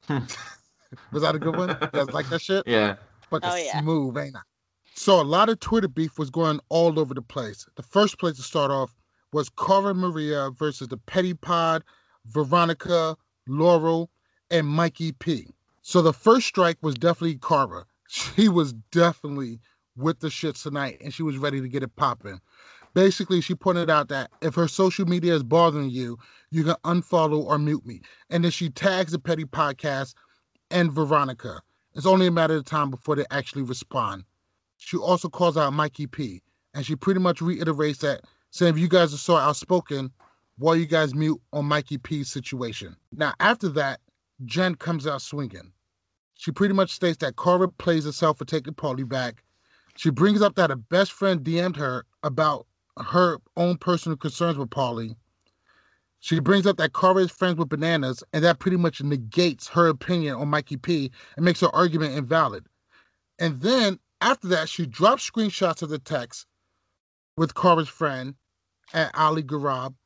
[1.12, 1.70] was that a good one?
[1.80, 2.64] You guys like that shit?
[2.66, 2.96] Yeah.
[3.30, 3.80] Fucking Oh, yeah.
[3.80, 4.40] smooth, ain't it?
[4.94, 7.66] So a lot of Twitter beef was going all over the place.
[7.76, 8.94] The first place to start off
[9.32, 11.82] was Cara Maria versus the Petty Pod,
[12.26, 13.16] Veronica,
[13.48, 14.10] Laurel,
[14.50, 15.46] and Mikey P.
[15.80, 17.84] So the first strike was definitely Cara.
[18.08, 19.58] She was definitely
[19.96, 22.38] with the shits tonight, and she was ready to get it popping.
[22.92, 26.18] Basically, she pointed out that if her social media is bothering you,
[26.50, 28.02] you can unfollow or mute me.
[28.28, 30.12] And then she tags the Petty Podcast
[30.72, 31.60] and Veronica.
[31.94, 34.24] It's only a matter of time before they actually respond.
[34.78, 36.42] She also calls out Mikey P,
[36.74, 40.10] and she pretty much reiterates that, saying if you guys are so outspoken,
[40.58, 42.96] why you guys mute on Mikey P's situation?
[43.12, 44.00] Now, after that,
[44.44, 45.72] Jen comes out swinging.
[46.34, 49.44] She pretty much states that Cara plays herself for taking Paulie back.
[49.96, 52.66] She brings up that a best friend DM'd her about
[52.98, 55.14] her own personal concerns with Paulie.
[56.22, 59.88] She brings up that Cara is friends with Bananas, and that pretty much negates her
[59.88, 62.64] opinion on Mikey P and makes her argument invalid.
[63.40, 66.46] And then after that, she drops screenshots of the text
[67.36, 68.36] with Cara's friend
[68.94, 69.96] at Ali Garab.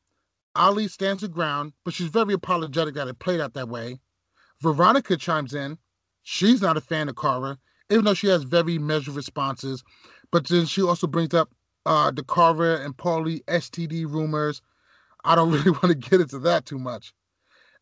[0.55, 3.99] Ali stands her ground, but she's very apologetic that it played out that way.
[4.59, 5.77] Veronica chimes in.
[6.23, 7.59] She's not a fan of Cara,
[7.91, 9.83] even though she has very measured responses.
[10.31, 11.51] But then she also brings up
[11.85, 14.63] uh, the Cara and Paulie STD rumors.
[15.27, 17.13] I don't really want to get into that too much.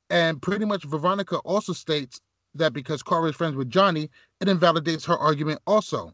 [0.09, 2.21] And pretty much Veronica also states
[2.55, 6.13] that because Cara is friends with Johnny, it invalidates her argument also.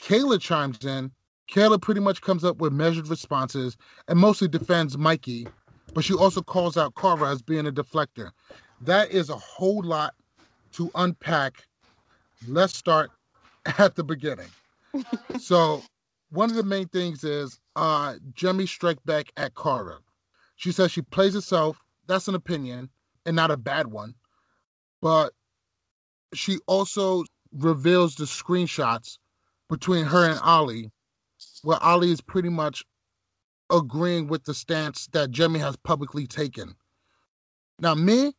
[0.00, 1.10] Kayla chimes in.
[1.50, 3.76] Kayla pretty much comes up with measured responses
[4.06, 5.48] and mostly defends Mikey,
[5.94, 8.30] but she also calls out Cara as being a deflector.
[8.82, 10.14] That is a whole lot
[10.72, 11.66] to unpack.
[12.46, 13.10] Let's start
[13.78, 14.48] at the beginning.
[15.38, 15.82] so,
[16.30, 19.98] one of the main things is uh Jemmye strike back at Cara.
[20.58, 21.84] She says she plays herself.
[22.08, 22.90] That's an opinion
[23.24, 24.16] and not a bad one.
[25.00, 25.32] But
[26.34, 29.18] she also reveals the screenshots
[29.70, 30.90] between her and Ali,
[31.62, 32.84] where Ali is pretty much
[33.70, 36.74] agreeing with the stance that Jemmye has publicly taken.
[37.78, 38.32] Now, me,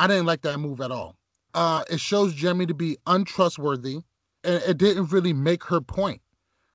[0.00, 1.16] I didn't like that move at all.
[1.54, 4.00] Uh, it shows Jemmye to be untrustworthy,
[4.42, 6.20] and it didn't really make her point.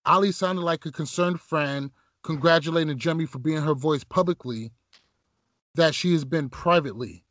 [0.05, 1.91] Ali sounded like a concerned friend
[2.23, 4.71] congratulating Jemmye for being her voice publicly
[5.75, 7.23] that she has been privately.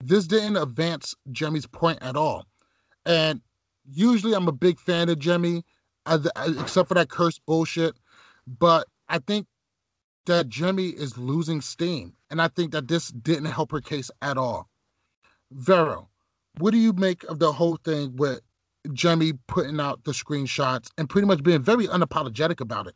[0.00, 2.46] This didn't advance Jemmye's point at all.
[3.06, 3.40] And
[3.90, 5.62] usually I'm a big fan of Jemmye,
[6.06, 6.18] uh,
[6.60, 7.96] except for that cursed bullshit.
[8.46, 9.46] But I think
[10.26, 12.14] that Jemmye is losing steam.
[12.30, 14.68] And I think that this didn't help her case at all.
[15.52, 16.08] Vero,
[16.58, 18.40] what do you make of the whole thing with
[18.88, 22.94] Jemmye putting out the screenshots and pretty much being very unapologetic about it?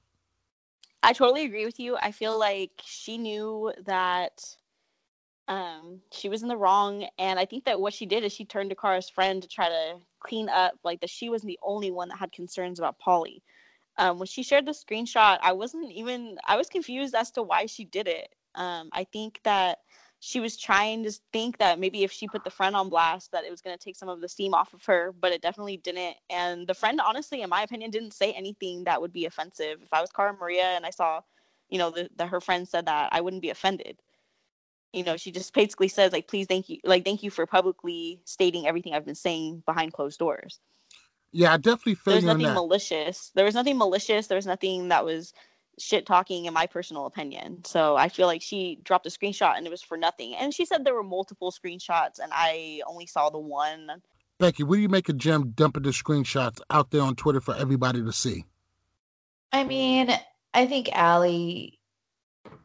[1.03, 1.96] I totally agree with you.
[2.00, 4.40] I feel like she knew that
[5.48, 8.44] um, she was in the wrong, and I think that what she did is she
[8.44, 11.90] turned to Cara's friend to try to clean up, like that she wasn't the only
[11.90, 13.42] one that had concerns about Paulie.
[13.98, 17.66] Um, when she shared the screenshot, I wasn't even I was confused as to why
[17.66, 18.28] she did it.
[18.55, 19.78] Um, I think that
[20.25, 23.45] she was trying to think that maybe if she put the friend on blast that
[23.45, 25.79] it was going to take some of the steam off of her but it definitely
[25.79, 26.14] didn't.
[26.31, 29.81] And the friend honestly in my opinion didn't say anything that would be offensive.
[29.83, 31.23] If i was cara maria and i saw
[31.70, 33.99] you know that her friend said that i wouldn't be offended.
[34.93, 38.20] You know she just basically says like please thank you like thank you for publicly
[38.25, 40.61] stating everything i've been saying behind closed doors.
[41.33, 43.33] Yeah i definitely feel there's nothing malicious.
[43.35, 44.29] There was nothing malicious.
[44.29, 45.35] There was nothing that was
[45.79, 47.64] shit talking in my personal opinion.
[47.64, 50.35] So I feel like she dropped a screenshot and it was for nothing.
[50.35, 54.03] And she said there were multiple screenshots and I only saw the one.
[54.39, 57.55] Becky, what do you make of Jem dumping the screenshots out there on Twitter for
[57.55, 58.45] everybody to see?
[59.53, 60.11] I mean,
[60.55, 61.79] I think Ali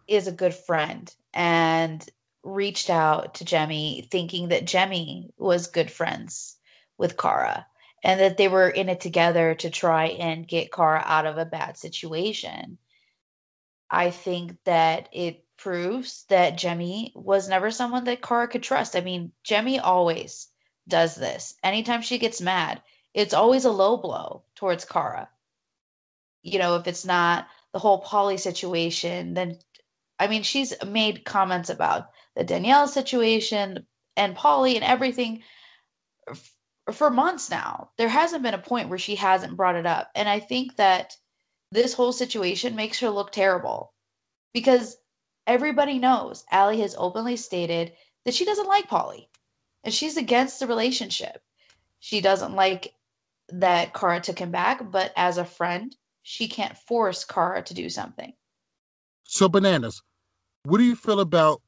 [0.08, 2.08] is a good friend and
[2.44, 6.56] reached out to Jemmye thinking that Jemmye was good friends
[6.98, 7.66] with Cara
[8.04, 11.46] and that they were in it together to try and get Cara out of a
[11.46, 12.78] bad situation.
[13.90, 18.96] I think that it proves that Jemmye was never someone that Cara could trust.
[18.96, 20.48] I mean, Jemmye always
[20.88, 21.56] does this.
[21.64, 22.82] Anytime she gets mad,
[23.14, 25.30] it's always a low blow towards Cara.
[26.44, 29.58] You know, if it's not the whole Paulie situation, then
[30.20, 33.86] I mean, she's made comments about the Danielle situation
[34.16, 35.44] and Paulie and everything
[36.92, 37.92] for months now.
[37.98, 40.10] There hasn't been a point where she hasn't brought it up.
[40.16, 41.16] And I think that
[41.72, 43.94] this whole situation makes her look terrible
[44.54, 44.98] because
[45.46, 47.94] everybody knows Ali has openly stated
[48.26, 49.28] that she doesn't like Paulie
[49.84, 51.42] and she's against the relationship.
[52.00, 52.94] She doesn't like
[53.50, 57.90] that Cara took him back, but as a friend, she can't force Cara to do
[57.90, 58.34] something.
[59.24, 60.02] So, Bananas,
[60.64, 61.62] what do you feel about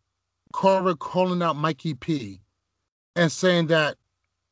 [0.54, 2.42] Cara calling out Mikey P
[3.16, 3.98] and saying that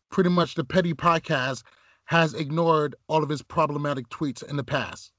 [0.10, 1.64] pretty much the Petty Podcast
[2.06, 5.12] has ignored all of his problematic tweets in the past?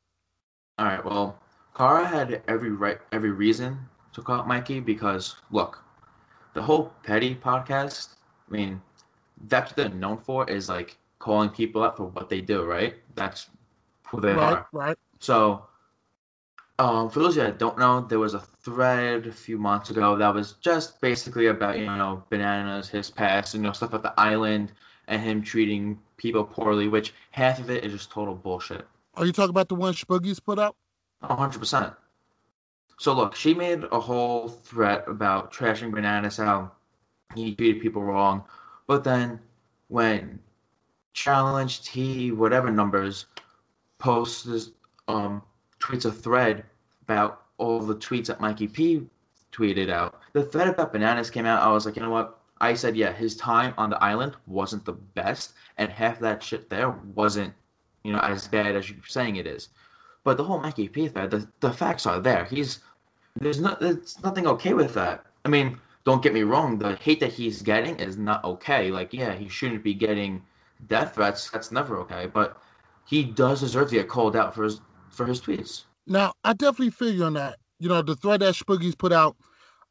[0.79, 1.05] All right.
[1.05, 1.39] Well,
[1.77, 3.79] Cara had every right, every reason
[4.13, 5.83] to call out Mikey because look,
[6.55, 8.15] the whole Petty podcast.
[8.49, 8.81] I mean,
[9.49, 12.95] that's what they're known for is like calling people out for what they do, right?
[13.15, 13.51] That's
[14.07, 14.69] who they right, are.
[14.73, 14.97] Right.
[15.19, 15.67] So,
[16.79, 19.91] um, for those of you that don't know, there was a thread a few months
[19.91, 24.03] ago that was just basically about you know bananas, his past, you know stuff at
[24.03, 24.73] the island,
[25.09, 26.89] and him treating people poorly.
[26.89, 28.87] Which half of it is just total bullshit.
[29.19, 30.77] Are you talking about the one Spoogies put up?
[31.25, 31.97] 100%.
[33.01, 36.71] So look, she made a whole threat about trashing Bananas, how
[37.35, 38.45] he treated people wrong.
[38.87, 39.41] But then
[39.89, 40.39] when
[41.15, 43.27] challenged, he whatever numbers,
[43.99, 44.71] posts
[45.09, 45.43] um,
[45.81, 46.65] tweets a thread
[47.03, 49.03] about all the tweets that Mikey P
[49.51, 50.21] tweeted out.
[50.33, 51.61] The thread about Bananas came out.
[51.61, 52.39] I was like, you know what?
[52.61, 56.71] I said, yeah, his time on the island wasn't the best, and half that shit
[56.71, 57.55] there wasn't
[58.05, 59.69] you know, as bad as you're saying it is.
[60.25, 62.45] But the whole Mikey P thread, the, the facts are there.
[62.45, 62.81] He's
[63.41, 65.25] there's no there's nothing okay with that.
[65.45, 68.91] I mean, don't get me wrong, the hate that he's getting is not okay.
[68.91, 70.43] Like, yeah, he shouldn't be getting
[70.87, 71.51] death threats.
[71.51, 72.27] That's never okay.
[72.27, 72.57] But
[73.05, 74.81] he does deserve to get called out for his
[75.11, 75.85] for his tweets.
[76.07, 77.59] Now, I definitely feel you on that.
[77.79, 79.37] You know, the thread that Spooky's put out,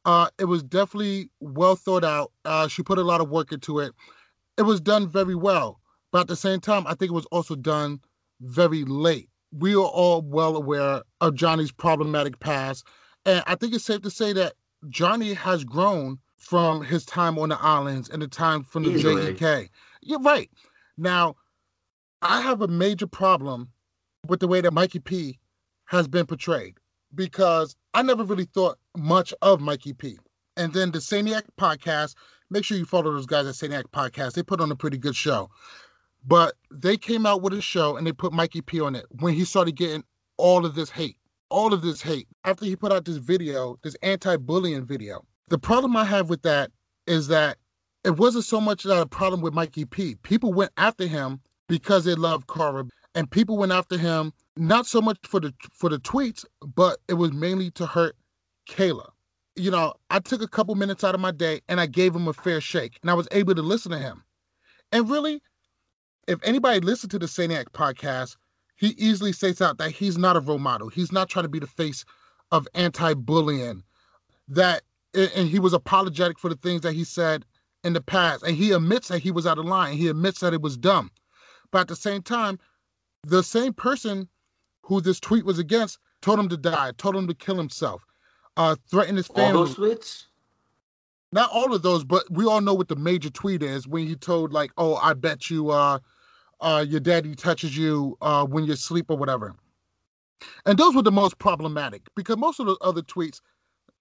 [0.04, 2.32] uh, it was definitely well thought out.
[2.44, 3.92] Uh, she put a lot of work into it.
[4.56, 5.78] It was done very well,
[6.12, 8.00] but at the same time, I think it was also done
[8.40, 9.28] very late.
[9.52, 12.86] We are all well aware of Johnny's problematic past,
[13.24, 14.54] and I think it's safe to say that
[14.88, 19.34] Johnny has grown from his time on the islands and the time from the Easily.
[19.34, 19.70] JEK.
[20.02, 20.50] You're right.
[20.96, 21.36] Now,
[22.22, 23.70] I have a major problem
[24.26, 25.38] with the way that Mikey P
[25.86, 26.74] has been portrayed
[27.14, 30.18] because I never really thought much of Mikey P.
[30.56, 32.14] And then the Saniac podcast,
[32.50, 34.32] make sure you follow those guys at Saniac podcast.
[34.34, 35.50] They put on a pretty good show.
[36.28, 39.32] But they came out with a show and they put Mikey P on it when
[39.32, 40.04] he started getting
[40.36, 41.16] all of this hate.
[41.48, 42.28] All of this hate.
[42.44, 45.24] After he put out this video, this anti-bullying video.
[45.48, 46.70] The problem I have with that
[47.06, 47.56] is that
[48.04, 50.16] it wasn't so much a problem with Mikey P.
[50.16, 55.00] People went after him because they love Cara, and people went after him not so
[55.00, 58.14] much for the for the tweets, but it was mainly to hurt
[58.68, 59.08] Kayla.
[59.56, 62.28] You know, I took a couple minutes out of my day and I gave him
[62.28, 64.22] a fair shake, and I was able to listen to him.
[64.92, 65.42] And really,
[66.28, 68.36] if anybody listened to the Saniac podcast,
[68.76, 70.88] he easily states out that he's not a role model.
[70.88, 72.04] He's not trying to be the face
[72.52, 73.82] of anti-bullying.
[74.46, 74.82] That
[75.14, 77.44] and he was apologetic for the things that he said
[77.82, 79.96] in the past, and he admits that he was out of line.
[79.96, 81.10] He admits that it was dumb,
[81.70, 82.58] but at the same time,
[83.26, 84.28] the same person
[84.82, 88.04] who this tweet was against told him to die, told him to kill himself,
[88.56, 89.58] uh, threatened his family.
[89.58, 90.24] All those tweets?
[91.32, 94.14] Not all of those, but we all know what the major tweet is when he
[94.14, 95.98] told like, "Oh, I bet you, uh,
[96.60, 99.54] uh, your daddy touches you uh, when you sleep or whatever."
[100.66, 103.40] And those were the most problematic because most of those other tweets,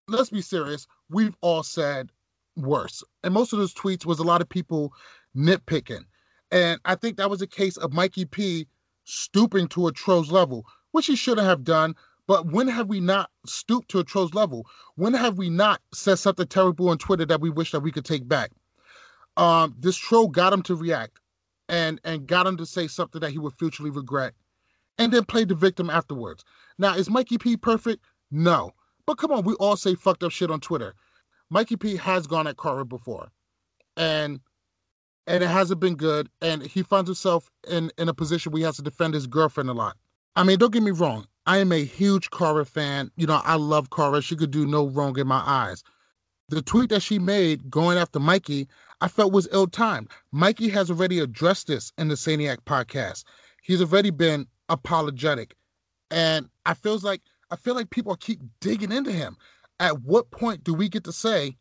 [0.07, 2.11] let's be serious, we've all said
[2.55, 3.03] worse.
[3.23, 4.93] And most of those tweets was a lot of people
[5.35, 6.05] nitpicking.
[6.51, 8.67] And I think that was a case of Mikey P
[9.03, 11.95] stooping to a troll's level, which he shouldn't have done.
[12.27, 14.67] But when have we not stooped to a troll's level?
[14.95, 18.05] When have we not said something terrible on Twitter that we wish that we could
[18.05, 18.51] take back?
[19.37, 21.19] Um, this troll got him to react
[21.69, 24.33] and and got him to say something that he would futurely regret,
[24.97, 26.43] and then played the victim afterwards.
[26.77, 28.05] Now, is Mikey P perfect?
[28.31, 28.71] No.
[29.05, 30.93] But come on, we all say fucked up shit on Twitter.
[31.49, 33.29] Mikey P has gone at Cara before.
[33.95, 34.39] And
[35.27, 36.29] and it hasn't been good.
[36.41, 39.69] And he finds himself in, in a position where he has to defend his girlfriend
[39.69, 39.97] a lot.
[40.35, 41.27] I mean, don't get me wrong.
[41.45, 43.11] I am a huge Cara fan.
[43.17, 44.21] You know, I love Cara.
[44.21, 45.83] She could do no wrong in my eyes.
[46.49, 48.67] The tweet that she made going after Mikey,
[49.01, 50.09] I felt was ill timed.
[50.31, 53.23] Mikey has already addressed this in the Saniac podcast.
[53.61, 55.55] He's already been apologetic.
[56.09, 57.21] And I feels like
[57.51, 59.37] I feel like people keep digging into him.
[59.79, 61.57] At what point do we get to say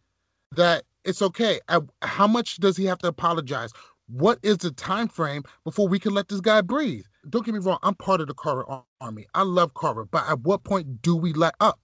[0.52, 1.60] that it's okay?
[1.68, 3.72] At, how much does he have to apologize?
[4.08, 7.04] What is the time frame before we can let this guy breathe?
[7.28, 8.64] Don't get me wrong, I'm part of the Carver
[9.00, 9.26] army.
[9.34, 11.80] I love Carver, but at what point do we let up?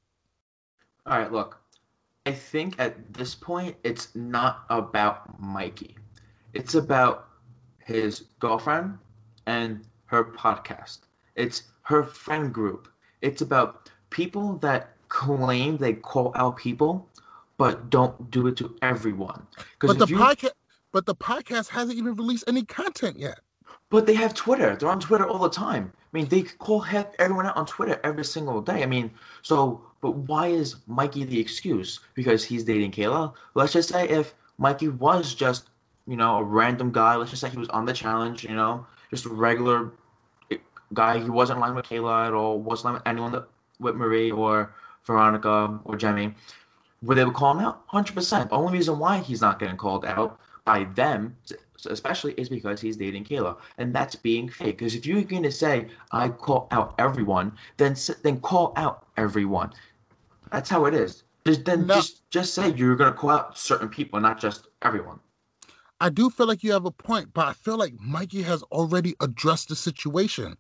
[1.05, 1.62] All right, look.
[2.25, 5.97] I think at this point it's not about Mikey.
[6.53, 7.29] It's about
[7.85, 8.99] his girlfriend
[9.47, 11.01] and her podcast.
[11.35, 12.89] It's her friend group.
[13.23, 17.09] It's about people that claim they call out people
[17.59, 19.47] but don't do it to everyone.
[19.81, 20.53] But the you- podcast
[20.93, 23.41] but the podcast hasn't even released any content yet.
[23.93, 24.75] But they have Twitter.
[24.75, 25.93] They're on Twitter all the time.
[25.95, 26.83] I mean, they call
[27.19, 28.83] everyone out on Twitter every single day.
[28.83, 29.11] I mean,
[29.43, 32.01] so, but why is Mikey the excuse?
[32.15, 33.35] Because he's dating Kayla?
[33.53, 35.69] Let's just say if Mikey was just,
[36.07, 38.87] you know, a random guy, let's just say he was on the challenge, you know,
[39.11, 39.93] just a regular
[40.95, 41.19] guy.
[41.19, 43.47] He wasn't line with Kayla at all, wasn't line with anyone that,
[43.79, 44.75] with Marie or
[45.05, 46.35] Veronica or Jemmye.
[47.03, 47.87] Would they would call him out?
[47.89, 48.49] 100%.
[48.49, 51.37] The only reason why he's not getting called out by them,
[51.87, 54.79] especially, is because he's dating Kayla, and that's being fake.
[54.79, 59.73] Because if you're going to say I call out everyone, then then call out everyone.
[60.51, 61.25] That's how it is.
[61.47, 61.95] Just then No.
[61.95, 65.21] just just say you're going to call out certain people, not just everyone.
[66.01, 69.15] I do feel like you have a point, but I feel like Mikey has already
[69.21, 70.57] addressed the situation.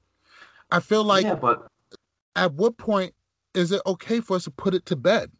[0.71, 1.67] I feel like yeah, but
[2.37, 3.15] at what point
[3.55, 5.31] is it okay for us to put it to bed?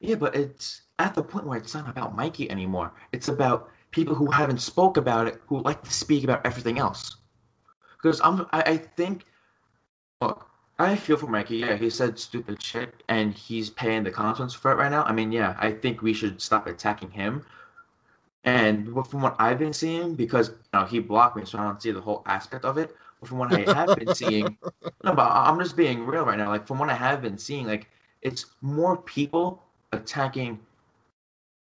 [0.00, 2.92] yeah, but it's at the point where it's not about Mikey anymore.
[3.12, 7.16] It's about people who haven't spoke about it, who like to speak about everything else.
[7.96, 9.24] Because I'm, I, I think,
[10.20, 11.56] look, I feel for Mikey.
[11.56, 15.02] Yeah, he said stupid shit, and he's paying the consequence for it right now.
[15.02, 17.44] I mean, yeah, I think we should stop attacking him.
[18.44, 21.82] And from what I've been seeing, because you know he blocked me, so I don't
[21.82, 22.94] see the whole aspect of it.
[23.18, 24.56] But from what I have been seeing,
[25.02, 26.50] no, but I'm just being real right now.
[26.50, 27.90] Like from what I have been seeing, like
[28.22, 29.60] it's more people
[29.92, 30.60] attacking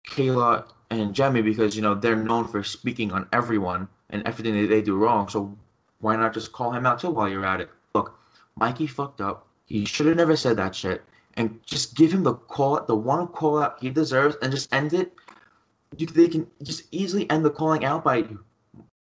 [0.07, 4.67] Kayla and Jemmye because you know they're known for speaking on everyone and everything that
[4.67, 5.27] they do wrong.
[5.29, 5.57] So
[6.01, 7.69] why not just call him out too while you're at it?
[7.95, 8.19] Look,
[8.57, 9.47] Mikey fucked up.
[9.65, 11.01] He should have never said that shit.
[11.35, 14.93] And just give him the call, the one call out he deserves, and just end
[14.93, 15.13] it.
[15.97, 18.25] You, they can just easily end the calling out by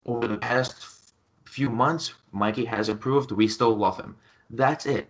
[0.04, 1.12] over the past
[1.46, 2.12] few months.
[2.32, 3.32] Mikey has improved.
[3.32, 4.14] We still love him.
[4.50, 5.08] That's it.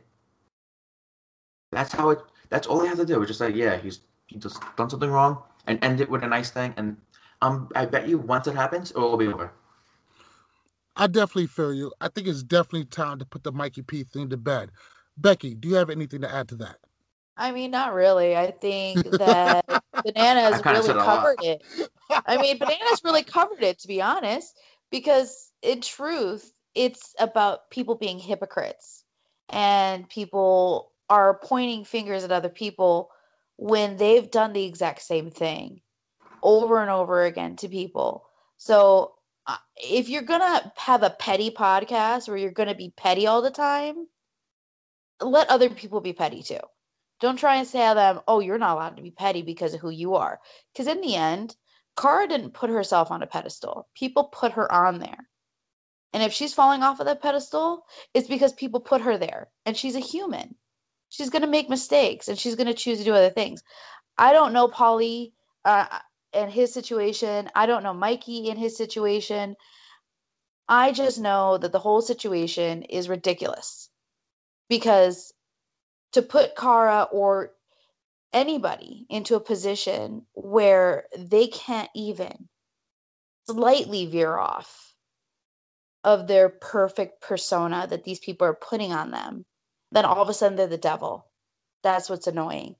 [1.72, 2.20] That's how it.
[2.50, 3.20] That's all they have to do.
[3.20, 6.26] It's just like, yeah, he's he just done something wrong, and end it with a
[6.26, 6.74] nice thing.
[6.76, 6.96] And
[7.42, 9.52] um, I bet you once it happens, it will be over.
[10.96, 11.92] I definitely feel you.
[12.00, 14.72] I think it's definitely time to put the Mikey P thing to bed.
[15.16, 16.78] Becky, do you have anything to add to that?
[17.36, 18.36] I mean, not really.
[18.36, 19.64] I think that
[20.04, 21.62] Bananas really covered it.
[22.26, 24.58] I mean, Bananas really covered it, to be honest,
[24.90, 29.04] because in truth, it's about people being hypocrites
[29.48, 33.10] and people are pointing fingers at other people
[33.58, 35.80] when they've done the exact same thing
[36.42, 38.24] over and over again to people.
[38.56, 39.14] So
[39.46, 43.26] uh, if you're going to have a petty podcast where you're going to be petty
[43.26, 44.06] all the time,
[45.20, 46.60] let other people be petty too.
[47.20, 49.80] Don't try and say to them, oh, you're not allowed to be petty because of
[49.80, 50.38] who you are.
[50.72, 51.56] Because in the end,
[51.96, 53.88] Cara didn't put herself on a pedestal.
[53.96, 55.28] People put her on there.
[56.12, 57.84] And if she's falling off of that pedestal,
[58.14, 59.50] it's because people put her there.
[59.66, 60.54] And she's a human.
[61.08, 63.62] She's going to make mistakes and she's going to choose to do other things.
[64.16, 65.32] I don't know Paulie
[65.64, 65.86] uh,
[66.32, 67.48] and his situation.
[67.54, 69.56] I don't know Mikey and his situation.
[70.68, 73.88] I just know that the whole situation is ridiculous
[74.68, 75.32] because
[76.12, 77.52] to put Cara or
[78.32, 82.48] anybody into a position where they can't even
[83.48, 84.94] slightly veer off
[86.04, 89.44] of their perfect persona that these people are putting on them,
[89.92, 91.26] then all of a sudden they're the devil.
[91.82, 92.76] That's what's annoying.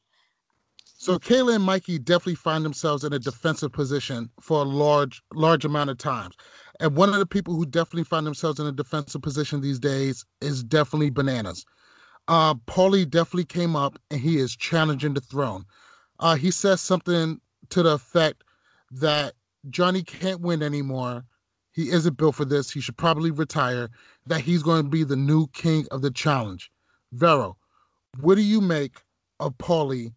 [1.01, 5.65] So Kayla and Mikey definitely find themselves in a defensive position for a large, large
[5.65, 6.35] amount of times.
[6.81, 10.25] And one of the people who definitely find themselves in a defensive position these days
[10.41, 11.65] is definitely Bananas.
[12.27, 15.65] Uh, Paulie definitely came up and he is challenging the throne.
[16.19, 17.41] Uh, he says something
[17.71, 18.43] to the effect
[18.91, 19.35] that
[19.71, 21.25] Johnny can't win anymore.
[21.73, 22.71] He isn't built for this.
[22.71, 23.89] He should probably retire.
[24.27, 26.71] That he's going to be the new king of the challenge.
[27.13, 27.57] Vero,
[28.21, 29.01] what do you make
[29.41, 30.15] of Paulie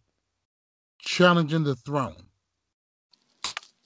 [0.98, 2.26] challenging the throne?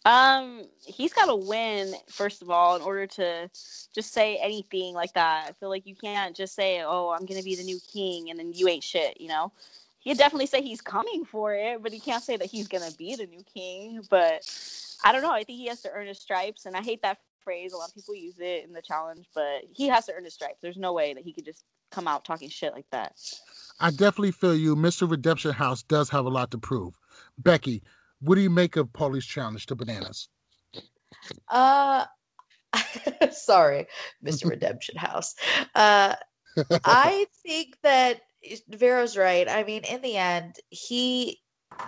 [0.05, 3.51] Um, he's got to win first of all in order to
[3.93, 5.47] just say anything like that.
[5.49, 8.39] I feel like you can't just say, "Oh, I'm gonna be the new king," and
[8.39, 9.21] then you ain't shit.
[9.21, 9.53] You know,
[9.99, 13.17] he definitely say he's coming for it, but he can't say that he's gonna be
[13.17, 14.07] the new king.
[14.09, 14.49] But
[15.03, 15.33] I don't know.
[15.33, 17.73] I think he has to earn his stripes, and I hate that phrase.
[17.73, 20.35] A lot of people use it in the challenge, but he has to earn his
[20.35, 20.59] stripes.
[20.63, 21.65] There's no way that he could just
[21.97, 23.13] come out talking shit like that.
[23.81, 24.77] I definitely feel you.
[24.77, 25.11] Mr.
[25.11, 26.95] Redemption House does have a lot to prove.
[27.39, 27.83] Becky,
[28.21, 30.29] what do you make of Paulie's challenge to bananas?
[31.49, 32.05] Uh,
[33.31, 33.87] sorry,
[34.23, 34.51] Mr.
[34.51, 35.35] Redemption House.
[35.75, 36.15] Uh,
[36.85, 38.21] I think that
[38.69, 39.49] Vero's right.
[39.49, 41.41] I mean, in the end, he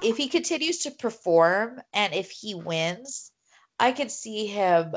[0.02, 3.30] if he continues to perform and if he wins,
[3.78, 4.94] I could see him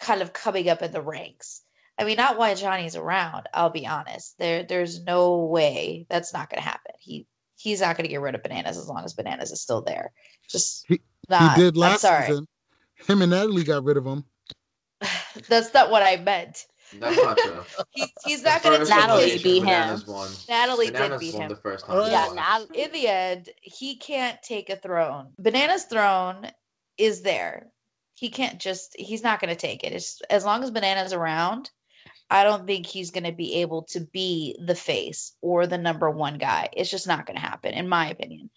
[0.00, 1.62] kind of coming up in the ranks.
[2.00, 3.46] I mean, not while Johnny's around.
[3.52, 4.38] I'll be honest.
[4.38, 6.94] There, there's no way that's not going to happen.
[6.98, 7.26] He
[7.56, 10.12] he's not going to get rid of bananas as long as bananas is still there.
[10.48, 12.46] Just he, not, he did last season.
[13.06, 14.24] Him and Natalie got rid of him.
[15.48, 16.66] That's not what I meant.
[16.98, 17.62] That's not true.
[17.90, 20.02] he, he's not going to Natalie beat him.
[20.48, 22.10] Natalie bananas did beat him the first time.
[22.10, 25.28] Yeah, Nat- in the end, he can't take a throne.
[25.38, 26.50] Banana's throne
[26.96, 27.68] is there.
[28.14, 28.96] He can't just.
[28.98, 29.92] He's not going to take it.
[29.92, 31.70] It's, as long as Banana's around,
[32.30, 36.08] I don't think he's going to be able to be the face or the number
[36.08, 36.68] one guy.
[36.72, 38.50] It's just not going to happen, in my opinion.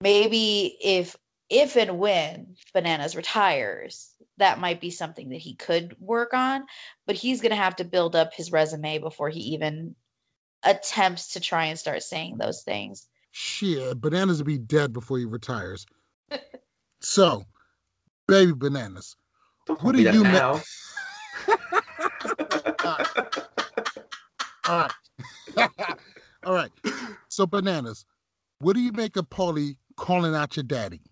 [0.00, 1.16] Maybe if
[1.48, 6.66] if and when Bananas retires, that might be something that he could work on,
[7.06, 9.94] but he's going to have to build up his resume before he even
[10.64, 13.06] attempts to try and start saying those things.
[13.30, 15.86] Shit, Bananas will be dead before he retires.
[17.00, 17.44] so,
[18.26, 19.14] baby Bananas,
[19.66, 20.60] Don't what do you now?
[24.68, 24.92] All right.
[26.44, 26.70] All right.
[27.28, 28.06] So bananas.
[28.60, 31.02] What do you make of Paulie calling out your daddy?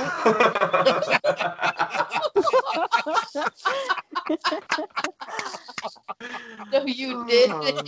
[6.72, 7.50] no, you did.
[7.50, 7.82] Oh,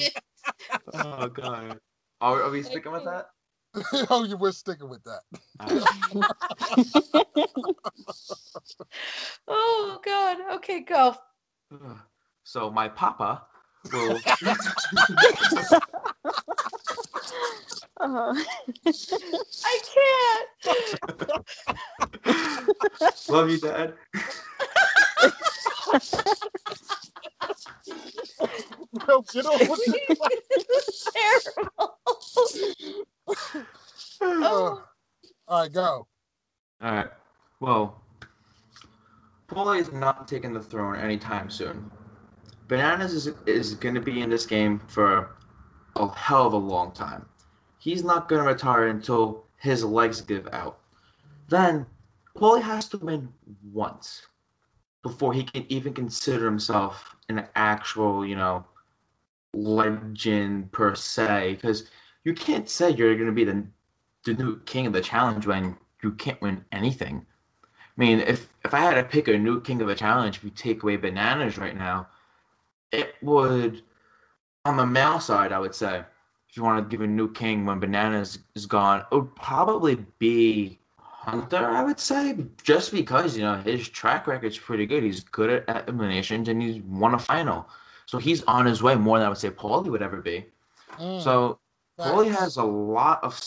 [0.96, 1.80] oh god.
[2.22, 3.28] Are, are we sticking with that?
[4.10, 5.22] oh, you were sticking with that.
[9.48, 10.38] oh god.
[10.56, 11.16] Okay, go.
[12.52, 13.44] So my papa
[13.94, 14.20] will.
[17.98, 18.34] Uh,
[19.64, 19.80] I
[20.66, 21.00] can't.
[23.30, 23.94] Love you, Dad.
[28.94, 30.44] Bro, get on with it.
[30.68, 32.00] This is terrible.
[34.22, 34.84] Oh.
[35.48, 36.08] All right, go.
[36.82, 37.12] All right.
[37.60, 38.02] Well,
[39.48, 41.92] Paulie is not taking the throne anytime soon.
[42.72, 45.36] Bananas is is going to be in this game for
[45.98, 47.26] a hell of a long time.
[47.80, 50.80] He's not going to retire until his legs give out.
[51.50, 51.86] Then
[52.34, 53.28] Paulie has to win
[53.74, 54.26] once
[55.04, 58.64] before he can even consider himself an actual, you know,
[59.54, 61.56] legend per se.
[61.56, 61.90] Because
[62.24, 63.68] you can't say you're going to be the
[64.24, 67.26] the new king of the challenge when you can't win anything.
[67.66, 67.68] I
[67.98, 70.52] mean, if if I had to pick a new king of the challenge, if you
[70.52, 72.08] take away bananas right now,
[72.92, 73.82] it would
[74.66, 76.04] on the male side, I would say,
[76.50, 79.96] if you want to give a new king when bananas is gone, it would probably
[80.20, 85.04] be Hunter, I would say, just because you know his track record's pretty good.
[85.04, 87.68] He's good at eliminations and he's won a final,
[88.06, 90.46] so he's on his way more than I would say Paulie would ever be.
[90.98, 91.60] Mm, So
[92.00, 93.40] Paulie has a lot of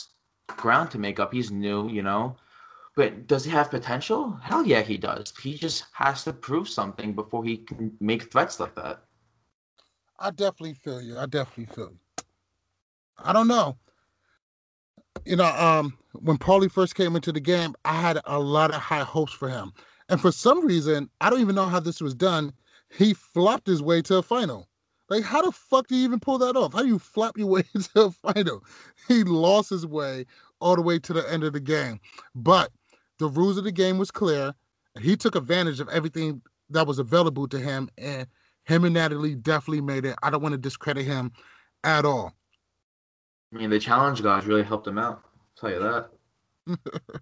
[0.48, 1.32] ground to make up.
[1.32, 2.36] He's new, you know.
[2.94, 4.32] But does he have potential?
[4.42, 5.32] Hell yeah, he does.
[5.42, 9.02] He just has to prove something before he can make threats like that.
[10.18, 11.18] I definitely feel you.
[11.18, 12.24] I definitely feel you.
[13.18, 13.76] I don't know.
[15.24, 18.80] You know, um, when Paulie first came into the game, I had a lot of
[18.80, 19.72] high hopes for him.
[20.08, 22.52] And for some reason, I don't even know how this was done.
[22.90, 24.68] He flopped his way to a final.
[25.08, 26.72] Like, how the fuck do you even pull that off?
[26.72, 28.64] How do you flop your way to a final?
[29.08, 30.26] He lost his way
[30.60, 32.00] all the way to the end of the game.
[32.34, 32.70] But
[33.18, 34.54] the rules of the game was clear.
[35.00, 38.26] He took advantage of everything that was available to him, and
[38.64, 40.16] him and Natalie definitely made it.
[40.22, 41.32] I don't want to discredit him
[41.82, 42.32] at all.
[43.52, 45.22] I mean, the challenge guys really helped him out.
[45.24, 46.08] I'll tell you
[46.66, 46.78] that.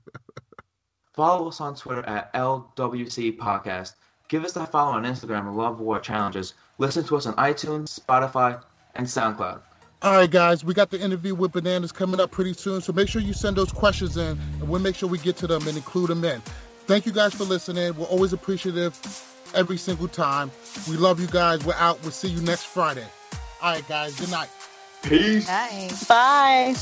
[1.13, 3.95] follow us on Twitter at LWC Podcast.
[4.29, 6.55] Give us a follow on Instagram Love War Challenges.
[6.79, 8.63] Listen to us on iTunes, Spotify,
[8.95, 9.61] and SoundCloud.
[10.01, 12.81] All right, guys, we got the interview with Bananas coming up pretty soon.
[12.81, 15.47] So make sure you send those questions in, and we'll make sure we get to
[15.47, 16.41] them and include them in.
[16.87, 17.95] Thank you guys for listening.
[17.95, 18.95] We're always appreciative
[19.55, 20.51] every single time.
[20.89, 21.65] We love you guys.
[21.65, 22.01] We're out.
[22.03, 23.07] We'll see you next Friday.
[23.61, 24.19] All right, guys.
[24.19, 24.49] Good night.
[25.03, 25.47] Peace.
[25.49, 26.07] Nice.
[26.07, 26.75] bye.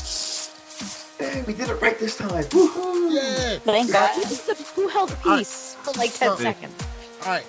[1.23, 2.29] Hey, we did it right this time.
[2.29, 3.11] Woohoo!
[3.13, 3.59] Yeah.
[3.59, 4.09] Thank God.
[4.75, 5.39] Who held All right.
[5.39, 6.73] peace for like 10 So- seconds?
[7.25, 7.45] All right.